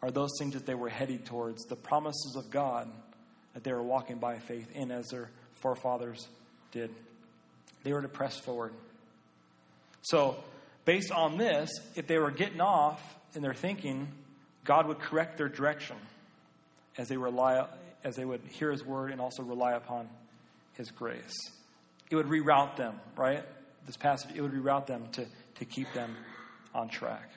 are 0.00 0.10
those 0.10 0.30
things 0.38 0.54
that 0.54 0.64
they 0.64 0.74
were 0.74 0.88
headed 0.88 1.26
towards 1.26 1.64
the 1.64 1.76
promises 1.76 2.36
of 2.36 2.50
God 2.50 2.88
that 3.54 3.64
they 3.64 3.72
were 3.72 3.82
walking 3.82 4.18
by 4.18 4.38
faith 4.38 4.70
in, 4.74 4.92
as 4.92 5.08
their 5.08 5.30
forefathers 5.54 6.28
did. 6.70 6.90
They 7.82 7.92
were 7.92 8.02
to 8.02 8.08
press 8.08 8.38
forward. 8.38 8.72
So, 10.02 10.36
based 10.84 11.10
on 11.10 11.38
this, 11.38 11.70
if 11.96 12.06
they 12.06 12.18
were 12.18 12.30
getting 12.30 12.60
off 12.60 13.02
in 13.34 13.42
their 13.42 13.54
thinking, 13.54 14.06
God 14.64 14.86
would 14.86 15.00
correct 15.00 15.38
their 15.38 15.48
direction. 15.48 15.96
as 16.98 17.08
they 17.08 17.16
rely 17.16 17.64
as 18.04 18.16
they 18.16 18.24
would 18.24 18.40
hear 18.48 18.70
his 18.70 18.84
word 18.84 19.12
and 19.12 19.20
also 19.20 19.42
rely 19.42 19.72
upon 19.72 20.08
his 20.74 20.90
grace. 20.90 21.34
It 22.10 22.16
would 22.16 22.26
reroute 22.26 22.76
them, 22.76 23.00
right? 23.16 23.44
This 23.86 23.96
passage, 23.96 24.30
it 24.34 24.40
would 24.40 24.52
reroute 24.52 24.86
them 24.86 25.08
to, 25.12 25.26
to 25.58 25.64
keep 25.64 25.92
them 25.92 26.16
on 26.74 26.88
track. 26.88 27.30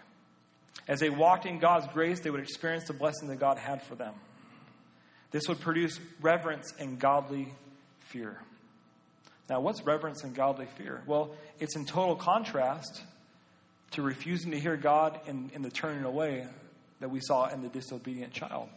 As 0.87 0.99
they 0.99 1.09
walked 1.09 1.45
in 1.45 1.59
God's 1.59 1.87
grace, 1.87 2.19
they 2.19 2.29
would 2.29 2.41
experience 2.41 2.85
the 2.85 2.93
blessing 2.93 3.27
that 3.29 3.39
God 3.39 3.57
had 3.57 3.81
for 3.83 3.95
them. 3.95 4.13
This 5.31 5.47
would 5.47 5.59
produce 5.59 5.99
reverence 6.21 6.73
and 6.79 6.99
godly 6.99 7.53
fear. 7.99 8.37
Now, 9.49 9.59
what's 9.61 9.85
reverence 9.85 10.23
and 10.23 10.35
godly 10.35 10.67
fear? 10.77 11.01
Well, 11.05 11.31
it's 11.59 11.75
in 11.75 11.85
total 11.85 12.15
contrast 12.15 13.01
to 13.91 14.01
refusing 14.01 14.51
to 14.51 14.59
hear 14.59 14.77
God 14.77 15.19
and, 15.27 15.51
the 15.63 15.69
turning 15.69 16.03
away 16.03 16.47
that 16.99 17.09
we 17.09 17.19
saw 17.21 17.49
in 17.49 17.61
the 17.61 17.69
disobedient 17.69 18.33
child. 18.33 18.69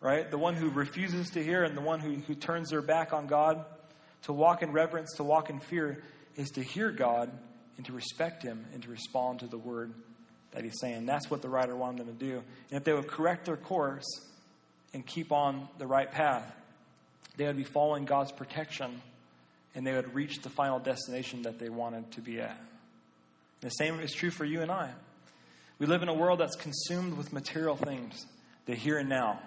Right? 0.00 0.30
The 0.30 0.38
one 0.38 0.54
who 0.54 0.68
refuses 0.70 1.30
to 1.30 1.44
hear 1.44 1.62
and 1.62 1.76
the 1.76 1.82
one 1.82 2.00
who, 2.00 2.14
who 2.14 2.34
turns 2.34 2.70
their 2.70 2.82
back 2.82 3.12
on 3.12 3.26
God, 3.26 3.64
to 4.22 4.32
walk 4.32 4.62
in 4.62 4.72
reverence, 4.72 5.14
to 5.16 5.24
walk 5.24 5.50
in 5.50 5.60
fear, 5.60 6.02
is 6.36 6.50
to 6.52 6.62
hear 6.62 6.90
God 6.90 7.30
and 7.76 7.86
to 7.86 7.92
respect 7.92 8.42
Him 8.42 8.64
and 8.72 8.82
to 8.82 8.90
respond 8.90 9.40
to 9.40 9.46
the 9.46 9.58
word 9.58 9.92
that 10.52 10.64
He's 10.64 10.78
saying. 10.80 11.06
That's 11.06 11.30
what 11.30 11.42
the 11.42 11.48
writer 11.48 11.76
wanted 11.76 12.06
them 12.06 12.16
to 12.16 12.24
do. 12.24 12.34
And 12.70 12.78
if 12.78 12.84
they 12.84 12.92
would 12.92 13.08
correct 13.08 13.46
their 13.46 13.56
course 13.56 14.04
and 14.94 15.06
keep 15.06 15.32
on 15.32 15.68
the 15.78 15.86
right 15.86 16.10
path, 16.10 16.50
they 17.36 17.46
would 17.46 17.56
be 17.56 17.64
following 17.64 18.04
God's 18.04 18.32
protection 18.32 19.00
and 19.74 19.86
they 19.86 19.92
would 19.92 20.14
reach 20.14 20.42
the 20.42 20.50
final 20.50 20.78
destination 20.78 21.42
that 21.42 21.58
they 21.58 21.70
wanted 21.70 22.10
to 22.12 22.20
be 22.20 22.40
at. 22.40 22.58
And 23.62 23.70
the 23.70 23.74
same 23.74 23.98
is 24.00 24.12
true 24.12 24.30
for 24.30 24.44
you 24.44 24.60
and 24.60 24.70
I. 24.70 24.90
We 25.78 25.86
live 25.86 26.02
in 26.02 26.08
a 26.08 26.14
world 26.14 26.40
that's 26.40 26.56
consumed 26.56 27.16
with 27.16 27.32
material 27.32 27.76
things, 27.76 28.26
the 28.66 28.74
here 28.74 28.98
and 28.98 29.08
now. 29.08 29.40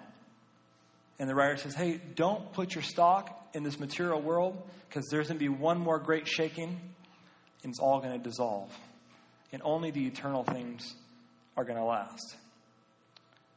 And 1.18 1.30
the 1.30 1.34
writer 1.34 1.56
says, 1.56 1.74
hey, 1.74 2.00
don't 2.14 2.52
put 2.52 2.74
your 2.74 2.82
stock 2.82 3.48
in 3.54 3.62
this 3.62 3.78
material 3.78 4.20
world 4.20 4.60
because 4.88 5.06
there's 5.10 5.28
going 5.28 5.38
to 5.38 5.42
be 5.42 5.48
one 5.48 5.78
more 5.78 5.98
great 5.98 6.28
shaking 6.28 6.78
and 7.66 7.72
it's 7.72 7.80
all 7.80 7.98
going 7.98 8.12
to 8.12 8.18
dissolve. 8.22 8.70
And 9.52 9.60
only 9.64 9.90
the 9.90 10.06
eternal 10.06 10.44
things 10.44 10.94
are 11.56 11.64
going 11.64 11.78
to 11.78 11.84
last. 11.84 12.36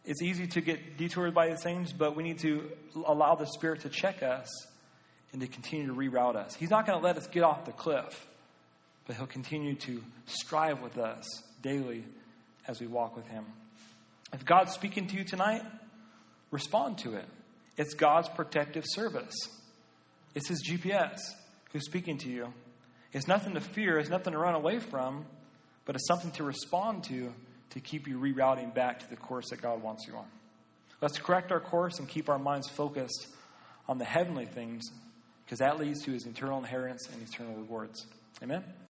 It's 0.03 0.23
easy 0.23 0.47
to 0.47 0.61
get 0.61 0.97
detoured 0.97 1.35
by 1.35 1.49
these 1.49 1.61
things, 1.61 1.93
but 1.93 2.15
we 2.15 2.23
need 2.23 2.39
to 2.39 2.71
allow 3.05 3.35
the 3.35 3.45
Spirit 3.45 3.81
to 3.81 3.89
check 3.89 4.23
us 4.23 4.47
and 5.31 5.41
to 5.41 5.47
continue 5.47 5.85
to 5.85 5.93
reroute 5.93 6.35
us. 6.35 6.55
He's 6.55 6.71
not 6.71 6.87
going 6.87 6.99
to 6.99 7.05
let 7.05 7.17
us 7.17 7.27
get 7.27 7.43
off 7.43 7.65
the 7.65 7.71
cliff, 7.71 8.27
but 9.05 9.15
He'll 9.15 9.27
continue 9.27 9.75
to 9.75 10.01
strive 10.25 10.81
with 10.81 10.97
us 10.97 11.27
daily 11.61 12.03
as 12.67 12.79
we 12.79 12.87
walk 12.87 13.15
with 13.15 13.27
Him. 13.27 13.45
If 14.33 14.43
God's 14.43 14.73
speaking 14.73 15.05
to 15.05 15.17
you 15.17 15.23
tonight, 15.23 15.61
respond 16.49 16.97
to 16.99 17.13
it. 17.13 17.25
It's 17.77 17.93
God's 17.93 18.27
protective 18.29 18.85
service, 18.87 19.35
it's 20.33 20.47
His 20.47 20.67
GPS 20.67 21.19
who's 21.73 21.85
speaking 21.85 22.17
to 22.17 22.29
you. 22.29 22.51
It's 23.11 23.27
nothing 23.27 23.55
to 23.55 23.61
fear, 23.61 23.97
it's 23.97 24.09
nothing 24.09 24.33
to 24.33 24.39
run 24.39 24.55
away 24.55 24.79
from, 24.79 25.25
but 25.85 25.95
it's 25.95 26.07
something 26.07 26.31
to 26.31 26.43
respond 26.43 27.03
to 27.05 27.33
to 27.71 27.79
keep 27.79 28.07
you 28.07 28.19
rerouting 28.19 28.73
back 28.73 28.99
to 28.99 29.09
the 29.09 29.15
course 29.15 29.49
that 29.49 29.61
God 29.61 29.81
wants 29.81 30.07
you 30.07 30.15
on. 30.15 30.25
Let's 31.01 31.17
correct 31.17 31.51
our 31.51 31.59
course 31.59 31.99
and 31.99 32.07
keep 32.07 32.29
our 32.29 32.39
minds 32.39 32.67
focused 32.67 33.27
on 33.87 33.97
the 33.97 34.05
heavenly 34.05 34.45
things 34.45 34.89
because 35.45 35.59
that 35.59 35.79
leads 35.79 36.03
to 36.03 36.11
his 36.11 36.25
eternal 36.25 36.59
inheritance 36.59 37.09
and 37.11 37.27
eternal 37.27 37.55
rewards. 37.55 38.05
Amen? 38.43 38.63